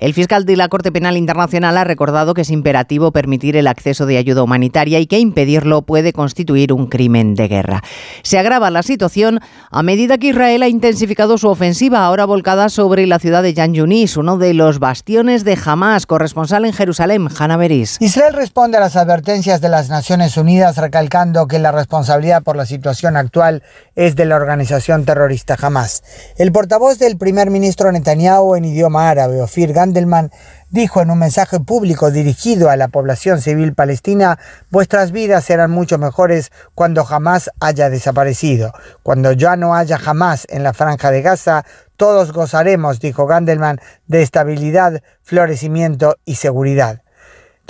El 0.00 0.14
fiscal 0.14 0.46
de 0.46 0.56
la 0.56 0.68
Corte 0.68 0.90
Penal 0.90 1.18
Internacional 1.18 1.76
ha 1.76 1.84
recordado 1.84 2.32
que 2.32 2.40
es 2.40 2.48
imperativo 2.48 3.12
permitir 3.12 3.54
el 3.58 3.66
acceso 3.66 4.06
de 4.06 4.16
ayuda 4.16 4.42
humanitaria 4.42 4.98
y 4.98 5.06
que 5.06 5.18
impedirlo 5.18 5.82
puede 5.82 6.14
constituir 6.14 6.72
un 6.72 6.86
crimen 6.86 7.34
de 7.34 7.48
guerra. 7.48 7.82
Se 8.22 8.38
agrava 8.38 8.70
la 8.70 8.82
situación 8.82 9.40
a 9.70 9.82
medida 9.82 10.16
que 10.16 10.28
Israel 10.28 10.62
ha 10.62 10.68
intensificado 10.68 11.36
su 11.36 11.48
ofensiva, 11.48 12.06
ahora 12.06 12.24
volcada 12.24 12.70
sobre 12.70 13.06
la 13.06 13.18
ciudad 13.18 13.42
de 13.42 13.52
Yan 13.52 13.74
Yunis, 13.74 14.16
uno 14.16 14.38
de 14.38 14.54
los 14.54 14.78
bastiones 14.78 15.44
de 15.44 15.58
Hamas, 15.62 16.06
corresponsal 16.06 16.64
en 16.64 16.72
Jerusalén, 16.72 17.28
Hanna 17.38 17.58
Beris. 17.58 17.98
Israel 18.00 18.32
responde 18.32 18.78
a 18.78 18.80
las 18.80 18.96
advertencias 18.96 19.60
de 19.60 19.68
las 19.68 19.90
Naciones 19.90 20.38
Unidas 20.38 20.78
recalcando 20.78 21.46
que 21.46 21.58
la 21.58 21.72
responsabilidad 21.72 22.42
por 22.42 22.56
la 22.56 22.64
situación 22.64 23.18
actual 23.18 23.62
es 23.96 24.16
de 24.16 24.24
la 24.24 24.36
organización 24.36 25.04
terrorista 25.04 25.58
Hamas. 25.60 26.02
El 26.38 26.52
portavoz 26.52 26.98
del 26.98 27.18
primer 27.18 27.50
ministro 27.50 27.92
Netanyahu 27.92 28.54
en 28.54 28.64
idioma 28.64 29.10
árabe, 29.10 29.42
Ofir 29.42 29.74
Gandelman, 29.90 30.30
dijo 30.68 31.02
en 31.02 31.10
un 31.10 31.18
mensaje 31.18 31.58
público 31.58 32.12
dirigido 32.12 32.70
a 32.70 32.76
la 32.76 32.86
población 32.86 33.40
civil 33.40 33.74
palestina, 33.74 34.38
vuestras 34.70 35.10
vidas 35.10 35.44
serán 35.44 35.72
mucho 35.72 35.98
mejores 35.98 36.52
cuando 36.76 37.04
jamás 37.04 37.50
haya 37.58 37.90
desaparecido. 37.90 38.72
Cuando 39.02 39.32
ya 39.32 39.56
no 39.56 39.74
haya 39.74 39.98
jamás 39.98 40.46
en 40.48 40.62
la 40.62 40.72
franja 40.72 41.10
de 41.10 41.22
Gaza, 41.22 41.64
todos 41.96 42.32
gozaremos, 42.32 43.00
dijo 43.00 43.26
Gandelman, 43.26 43.80
de 44.06 44.22
estabilidad, 44.22 45.02
florecimiento 45.22 46.16
y 46.24 46.36
seguridad. 46.36 47.02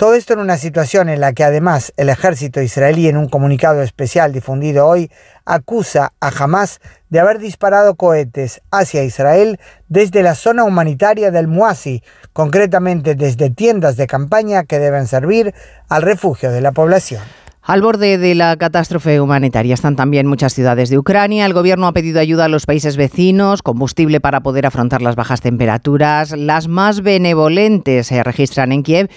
Todo 0.01 0.15
esto 0.15 0.33
en 0.33 0.39
una 0.39 0.57
situación 0.57 1.09
en 1.09 1.21
la 1.21 1.33
que 1.33 1.43
además 1.43 1.93
el 1.95 2.09
ejército 2.09 2.59
israelí 2.59 3.07
en 3.07 3.17
un 3.17 3.29
comunicado 3.29 3.83
especial 3.83 4.33
difundido 4.33 4.87
hoy 4.87 5.11
acusa 5.45 6.13
a 6.19 6.29
Hamas 6.29 6.79
de 7.11 7.19
haber 7.19 7.37
disparado 7.37 7.93
cohetes 7.93 8.61
hacia 8.71 9.03
Israel 9.03 9.59
desde 9.89 10.23
la 10.23 10.33
zona 10.33 10.63
humanitaria 10.63 11.29
del 11.29 11.47
Muasi, 11.47 12.01
concretamente 12.33 13.13
desde 13.13 13.51
tiendas 13.51 13.95
de 13.95 14.07
campaña 14.07 14.63
que 14.63 14.79
deben 14.79 15.05
servir 15.05 15.53
al 15.87 16.01
refugio 16.01 16.49
de 16.49 16.61
la 16.61 16.71
población. 16.71 17.21
Al 17.61 17.83
borde 17.83 18.17
de 18.17 18.33
la 18.33 18.57
catástrofe 18.57 19.21
humanitaria 19.21 19.75
están 19.75 19.95
también 19.95 20.25
muchas 20.25 20.53
ciudades 20.53 20.89
de 20.89 20.97
Ucrania. 20.97 21.45
El 21.45 21.53
gobierno 21.53 21.85
ha 21.85 21.93
pedido 21.93 22.19
ayuda 22.19 22.45
a 22.45 22.49
los 22.49 22.65
países 22.65 22.97
vecinos, 22.97 23.61
combustible 23.61 24.19
para 24.19 24.41
poder 24.41 24.65
afrontar 24.65 25.03
las 25.03 25.15
bajas 25.15 25.41
temperaturas. 25.41 26.31
Las 26.31 26.67
más 26.67 27.01
benevolentes 27.01 28.07
se 28.07 28.23
registran 28.23 28.71
en 28.71 28.81
Kiev 28.81 29.11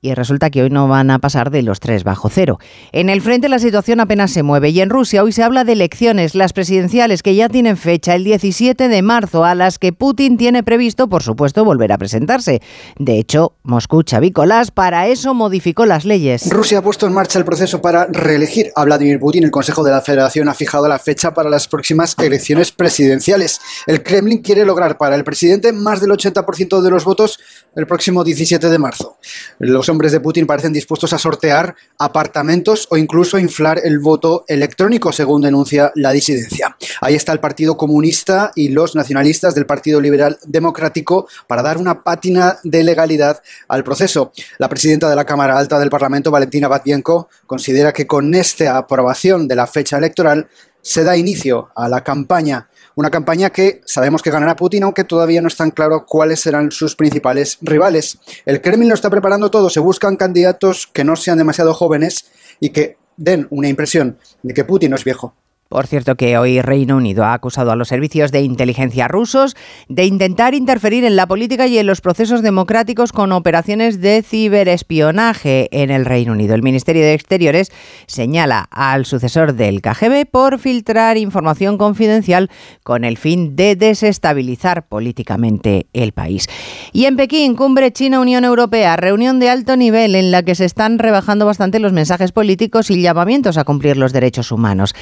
y 0.00 0.14
resulta 0.14 0.50
que 0.50 0.62
hoy 0.62 0.70
no 0.70 0.88
van 0.88 1.10
a 1.10 1.18
pasar 1.18 1.50
de 1.50 1.62
los 1.62 1.80
3 1.80 2.04
bajo 2.04 2.28
cero. 2.28 2.58
En 2.92 3.08
el 3.08 3.22
frente 3.22 3.48
la 3.48 3.58
situación 3.58 4.00
apenas 4.00 4.30
se 4.30 4.42
mueve 4.42 4.70
y 4.70 4.80
en 4.80 4.90
Rusia 4.90 5.22
hoy 5.22 5.32
se 5.32 5.42
habla 5.42 5.64
de 5.64 5.72
elecciones, 5.72 6.34
las 6.34 6.52
presidenciales 6.52 7.22
que 7.22 7.34
ya 7.34 7.48
tienen 7.48 7.76
fecha 7.76 8.14
el 8.14 8.24
17 8.24 8.88
de 8.88 9.02
marzo, 9.02 9.44
a 9.44 9.54
las 9.54 9.78
que 9.78 9.92
Putin 9.92 10.36
tiene 10.36 10.62
previsto, 10.62 11.08
por 11.08 11.22
supuesto, 11.22 11.64
volver 11.64 11.92
a 11.92 11.98
presentarse. 11.98 12.60
De 12.98 13.18
hecho, 13.18 13.54
Moscú 13.62 14.02
Chavícolas 14.02 14.70
para 14.70 15.08
eso 15.08 15.34
modificó 15.34 15.86
las 15.86 16.04
leyes. 16.04 16.50
Rusia 16.50 16.78
ha 16.78 16.82
puesto 16.82 17.06
en 17.06 17.12
marcha 17.12 17.38
el 17.38 17.44
proceso 17.44 17.80
para 17.80 18.06
reelegir 18.06 18.70
a 18.74 18.84
Vladimir 18.84 19.18
Putin. 19.18 19.44
El 19.44 19.50
Consejo 19.50 19.82
de 19.82 19.90
la 19.90 20.00
Federación 20.00 20.48
ha 20.48 20.54
fijado 20.54 20.88
la 20.88 20.98
fecha 20.98 21.34
para 21.34 21.50
las 21.50 21.68
próximas 21.68 22.14
elecciones 22.18 22.72
presidenciales. 22.72 23.60
El 23.86 24.02
Kremlin 24.02 24.42
quiere 24.42 24.64
lograr 24.64 24.98
para 24.98 25.16
el 25.16 25.24
presidente 25.24 25.72
más 25.72 26.00
del 26.00 26.10
80% 26.10 26.80
de 26.80 26.90
los 26.90 27.04
votos 27.04 27.38
el 27.74 27.86
próximo 27.86 28.24
17 28.24 28.68
de 28.68 28.78
marzo. 28.78 29.18
Los 29.58 29.85
hombres 29.88 30.12
de 30.12 30.20
Putin 30.20 30.46
parecen 30.46 30.72
dispuestos 30.72 31.12
a 31.12 31.18
sortear 31.18 31.74
apartamentos 31.98 32.86
o 32.90 32.96
incluso 32.96 33.38
inflar 33.38 33.80
el 33.84 33.98
voto 33.98 34.44
electrónico, 34.48 35.12
según 35.12 35.42
denuncia 35.42 35.92
la 35.94 36.12
disidencia. 36.12 36.76
Ahí 37.00 37.14
está 37.14 37.32
el 37.32 37.40
Partido 37.40 37.76
Comunista 37.76 38.52
y 38.54 38.68
los 38.68 38.94
nacionalistas 38.94 39.54
del 39.54 39.66
Partido 39.66 40.00
Liberal 40.00 40.38
Democrático 40.46 41.28
para 41.46 41.62
dar 41.62 41.78
una 41.78 42.02
pátina 42.02 42.58
de 42.64 42.84
legalidad 42.84 43.42
al 43.68 43.84
proceso. 43.84 44.32
La 44.58 44.68
presidenta 44.68 45.08
de 45.08 45.16
la 45.16 45.24
Cámara 45.24 45.58
Alta 45.58 45.78
del 45.78 45.90
Parlamento, 45.90 46.30
Valentina 46.30 46.68
Batvienko, 46.68 47.28
considera 47.46 47.92
que 47.92 48.06
con 48.06 48.34
esta 48.34 48.76
aprobación 48.76 49.48
de 49.48 49.56
la 49.56 49.66
fecha 49.66 49.98
electoral 49.98 50.48
se 50.82 51.02
da 51.02 51.16
inicio 51.16 51.70
a 51.74 51.88
la 51.88 52.04
campaña 52.04 52.68
una 52.96 53.10
campaña 53.10 53.50
que 53.50 53.82
sabemos 53.84 54.22
que 54.22 54.30
ganará 54.30 54.56
Putin, 54.56 54.82
aunque 54.82 55.04
todavía 55.04 55.42
no 55.42 55.48
están 55.48 55.70
claro 55.70 56.06
cuáles 56.06 56.40
serán 56.40 56.70
sus 56.72 56.96
principales 56.96 57.58
rivales. 57.60 58.18
El 58.46 58.62
Kremlin 58.62 58.88
lo 58.88 58.94
está 58.94 59.10
preparando 59.10 59.50
todo, 59.50 59.68
se 59.70 59.80
buscan 59.80 60.16
candidatos 60.16 60.88
que 60.92 61.04
no 61.04 61.14
sean 61.14 61.38
demasiado 61.38 61.74
jóvenes 61.74 62.24
y 62.58 62.70
que 62.70 62.96
den 63.18 63.46
una 63.50 63.68
impresión 63.68 64.18
de 64.42 64.54
que 64.54 64.64
Putin 64.64 64.90
no 64.90 64.96
es 64.96 65.04
viejo. 65.04 65.34
Por 65.68 65.88
cierto 65.88 66.14
que 66.14 66.38
hoy 66.38 66.60
Reino 66.60 66.96
Unido 66.96 67.24
ha 67.24 67.32
acusado 67.32 67.72
a 67.72 67.76
los 67.76 67.88
servicios 67.88 68.30
de 68.30 68.40
inteligencia 68.42 69.08
rusos 69.08 69.56
de 69.88 70.04
intentar 70.04 70.54
interferir 70.54 71.04
en 71.04 71.16
la 71.16 71.26
política 71.26 71.66
y 71.66 71.76
en 71.76 71.86
los 71.86 72.00
procesos 72.00 72.40
democráticos 72.42 73.10
con 73.10 73.32
operaciones 73.32 74.00
de 74.00 74.22
ciberespionaje 74.22 75.68
en 75.72 75.90
el 75.90 76.04
Reino 76.04 76.32
Unido. 76.32 76.54
El 76.54 76.62
Ministerio 76.62 77.02
de 77.02 77.14
Exteriores 77.14 77.72
señala 78.06 78.68
al 78.70 79.06
sucesor 79.06 79.54
del 79.54 79.82
KGB 79.82 80.26
por 80.30 80.60
filtrar 80.60 81.16
información 81.16 81.78
confidencial 81.78 82.48
con 82.84 83.02
el 83.02 83.16
fin 83.18 83.56
de 83.56 83.74
desestabilizar 83.74 84.86
políticamente 84.86 85.88
el 85.92 86.12
país. 86.12 86.48
Y 86.92 87.06
en 87.06 87.16
Pekín, 87.16 87.56
cumbre 87.56 87.92
China-Unión 87.92 88.44
Europea, 88.44 88.96
reunión 88.96 89.40
de 89.40 89.50
alto 89.50 89.76
nivel 89.76 90.14
en 90.14 90.30
la 90.30 90.44
que 90.44 90.54
se 90.54 90.64
están 90.64 91.00
rebajando 91.00 91.44
bastante 91.44 91.80
los 91.80 91.92
mensajes 91.92 92.30
políticos 92.30 92.88
y 92.92 93.02
llamamientos 93.02 93.58
a 93.58 93.64
cumplir 93.64 93.96
los 93.96 94.12
derechos 94.12 94.52
humanos. 94.52 94.94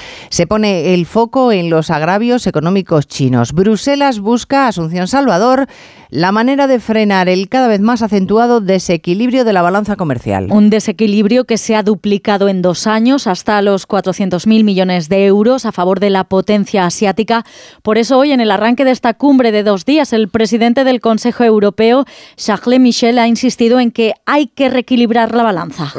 Pone 0.55 0.95
el 0.95 1.05
foco 1.05 1.51
en 1.51 1.69
los 1.69 1.91
agravios 1.91 2.47
económicos 2.47 3.09
chinos. 3.09 3.53
Bruselas 3.53 4.21
busca, 4.21 4.69
Asunción 4.69 5.09
Salvador, 5.09 5.67
la 6.11 6.31
manera 6.31 6.69
de 6.69 6.79
frenar 6.79 7.29
el 7.29 7.49
cada 7.49 7.67
vez 7.67 7.81
más 7.81 8.01
acentuado 8.01 8.61
desequilibrio 8.61 9.45
de 9.45 9.53
la 9.53 9.63
balanza 9.63 9.97
comercial. 9.97 10.47
Un 10.53 10.71
desequilibrio 10.71 11.45
que 11.45 11.59
se 11.59 11.75
ha 11.75 11.83
duplicado 11.83 12.49
en 12.49 12.63
dos 12.63 12.87
años 12.87 13.27
hasta 13.27 13.61
los 13.63 13.89
400.000 13.89 14.63
millones 14.63 15.09
de 15.09 15.27
euros 15.27 15.67
a 15.67 15.73
favor 15.73 15.99
de 15.99 16.11
la 16.11 16.23
potencia 16.23 16.87
asiática. 16.87 17.45
Por 17.83 17.99
eso 17.99 18.17
hoy 18.17 18.31
en 18.31 18.41
el 18.41 18.53
arranque 18.53 18.85
de 18.85 18.93
esta 18.93 19.15
cumbre 19.15 19.51
de 19.51 19.65
dos 19.65 19.85
días, 19.85 20.13
el 20.13 20.29
presidente 20.29 20.85
del 20.85 21.01
Consejo 21.01 21.43
Europeo, 21.43 22.05
Charles 22.37 22.79
Michel, 22.79 23.19
ha 23.19 23.27
insistido 23.27 23.81
en 23.81 23.91
que 23.91 24.13
hay 24.25 24.47
que 24.47 24.69
reequilibrar 24.69 25.35
la 25.35 25.43
balanza. 25.43 25.93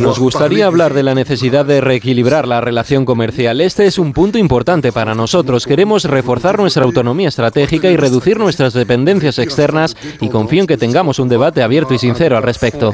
Nos 0.00 0.18
gustaría 0.18 0.66
hablar 0.66 0.92
de 0.92 1.04
la 1.04 1.14
necesidad 1.14 1.64
de 1.64 1.80
reequilibrar 1.80 2.48
la 2.48 2.60
relación 2.60 3.04
comercial. 3.04 3.60
Este 3.60 3.86
es 3.86 3.91
un 3.98 4.12
punto 4.12 4.38
importante 4.38 4.92
para 4.92 5.14
nosotros. 5.14 5.66
Queremos 5.66 6.04
reforzar 6.04 6.58
nuestra 6.58 6.84
autonomía 6.84 7.28
estratégica 7.28 7.90
y 7.90 7.96
reducir 7.96 8.38
nuestras 8.38 8.72
dependencias 8.72 9.38
externas 9.38 9.96
y 10.20 10.28
confío 10.28 10.60
en 10.60 10.66
que 10.66 10.76
tengamos 10.76 11.18
un 11.18 11.28
debate 11.28 11.62
abierto 11.62 11.94
y 11.94 11.98
sincero 11.98 12.36
al 12.36 12.42
respecto. 12.42 12.92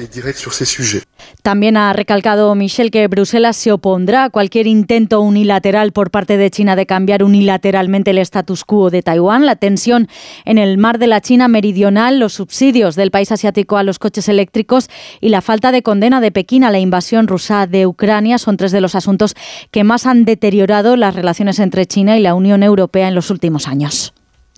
También 1.43 1.77
ha 1.77 1.93
recalcado 1.93 2.55
Michel 2.55 2.91
que 2.91 3.07
Bruselas 3.09 3.57
se 3.57 3.73
opondrá 3.73 4.25
a 4.25 4.31
cualquier 4.31 4.67
intento 4.67 5.21
unilateral 5.21 5.93
por 5.93 6.11
parte 6.11 6.37
de 6.37 6.51
China 6.51 6.77
de 6.77 6.87
cambiar 6.87 7.23
unilateralmente 7.23 8.11
el 8.11 8.19
status 8.19 8.65
quo 8.65 8.91
de 8.91 9.03
Taiwán. 9.03 9.47
La 9.47 9.57
tensión 9.57 10.09
en 10.45 10.59
el 10.59 10.79
mar 10.79 10.99
de 10.99 11.07
la 11.07 11.21
China 11.21 11.49
meridional, 11.49 12.19
los 12.19 12.35
subsidios 12.35 12.97
del 12.97 13.11
país 13.11 13.33
asiático 13.33 13.77
a 13.77 13.83
los 13.83 13.99
coches 13.99 14.29
eléctricos 14.29 14.89
y 15.21 15.29
la 15.29 15.41
falta 15.41 15.73
de 15.73 15.83
condena 15.83 16.21
de 16.21 16.33
Pekín 16.33 16.65
a 16.65 16.71
la 16.71 16.79
invasión 16.79 17.29
rusa 17.29 17.67
de 17.67 17.87
Ucrania 17.87 18.39
son 18.39 18.57
tres 18.57 18.73
de 18.73 18.81
los 18.81 18.95
asuntos 18.95 19.35
que 19.71 19.85
más 19.85 20.07
han 20.07 20.25
deteriorado 20.25 20.97
las 20.97 21.15
relaciones 21.15 21.59
entre 21.59 21.87
China 21.87 22.19
y 22.19 22.23
la 22.23 22.35
Unión 22.35 22.63
Europea 22.63 23.09
en 23.09 23.15
los 23.15 23.31
últimos 23.31 23.69
años. 23.69 24.13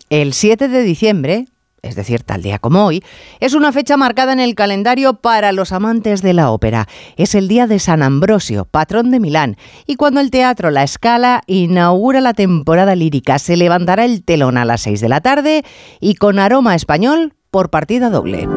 El 0.09 0.33
7 0.33 0.67
de 0.67 0.83
diciembre 0.83 1.45
es 1.81 1.95
decir, 1.95 2.23
tal 2.23 2.41
día 2.41 2.59
como 2.59 2.85
hoy, 2.85 3.03
es 3.39 3.53
una 3.53 3.71
fecha 3.71 3.97
marcada 3.97 4.33
en 4.33 4.39
el 4.39 4.55
calendario 4.55 5.15
para 5.15 5.51
los 5.51 5.71
amantes 5.71 6.21
de 6.21 6.33
la 6.33 6.51
ópera. 6.51 6.87
Es 7.17 7.35
el 7.35 7.47
día 7.47 7.67
de 7.67 7.79
San 7.79 8.03
Ambrosio, 8.03 8.65
patrón 8.65 9.11
de 9.11 9.19
Milán, 9.19 9.57
y 9.87 9.95
cuando 9.95 10.19
el 10.19 10.31
teatro 10.31 10.69
La 10.69 10.85
Scala 10.85 11.41
inaugura 11.47 12.21
la 12.21 12.33
temporada 12.33 12.95
lírica, 12.95 13.39
se 13.39 13.57
levantará 13.57 14.05
el 14.05 14.23
telón 14.23 14.57
a 14.57 14.65
las 14.65 14.81
6 14.81 15.01
de 15.01 15.09
la 15.09 15.21
tarde 15.21 15.63
y 15.99 16.15
con 16.15 16.39
aroma 16.39 16.75
español 16.75 17.33
por 17.49 17.69
partida 17.69 18.09
doble. 18.09 18.47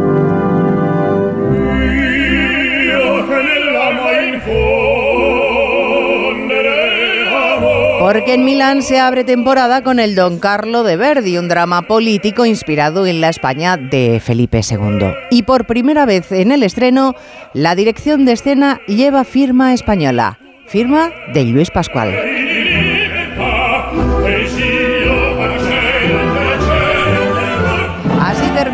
Porque 8.04 8.34
en 8.34 8.44
Milán 8.44 8.82
se 8.82 9.00
abre 9.00 9.24
temporada 9.24 9.82
con 9.82 9.98
el 9.98 10.14
Don 10.14 10.38
Carlo 10.38 10.82
de 10.82 10.98
Verdi, 10.98 11.38
un 11.38 11.48
drama 11.48 11.80
político 11.88 12.44
inspirado 12.44 13.06
en 13.06 13.22
la 13.22 13.30
España 13.30 13.78
de 13.78 14.20
Felipe 14.20 14.60
II. 14.60 15.06
Y 15.30 15.44
por 15.44 15.64
primera 15.64 16.04
vez 16.04 16.30
en 16.30 16.52
el 16.52 16.64
estreno, 16.64 17.14
la 17.54 17.74
dirección 17.74 18.26
de 18.26 18.32
escena 18.32 18.82
lleva 18.86 19.24
firma 19.24 19.72
española, 19.72 20.38
firma 20.66 21.12
de 21.32 21.44
Luis 21.46 21.70
Pascual. 21.70 22.12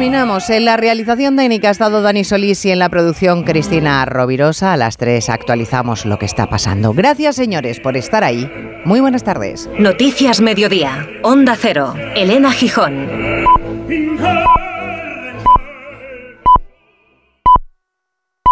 Terminamos. 0.01 0.49
En 0.49 0.65
la 0.65 0.79
realización 0.79 1.37
técnica 1.37 1.69
ha 1.69 1.73
estado 1.73 2.01
Dani 2.01 2.25
Solís 2.25 2.65
y 2.65 2.71
en 2.71 2.79
la 2.79 2.89
producción 2.89 3.43
Cristina 3.43 4.03
Rovirosa. 4.07 4.73
A 4.73 4.79
las 4.79 4.97
3 4.97 5.29
actualizamos 5.29 6.07
lo 6.07 6.19
que 6.19 6.25
está 6.25 6.47
pasando. 6.47 6.95
Gracias, 6.95 7.37
señores, 7.37 7.81
por 7.81 7.99
estar 7.99 8.25
ahí. 8.25 8.51
Muy 8.87 9.01
buenas 9.01 9.25
tardes. 9.25 9.69
Noticias 9.79 10.41
Mediodía. 10.41 11.07
Onda 11.23 11.55
Cero. 11.55 11.93
Elena 12.17 12.51
Gijón. 12.51 13.09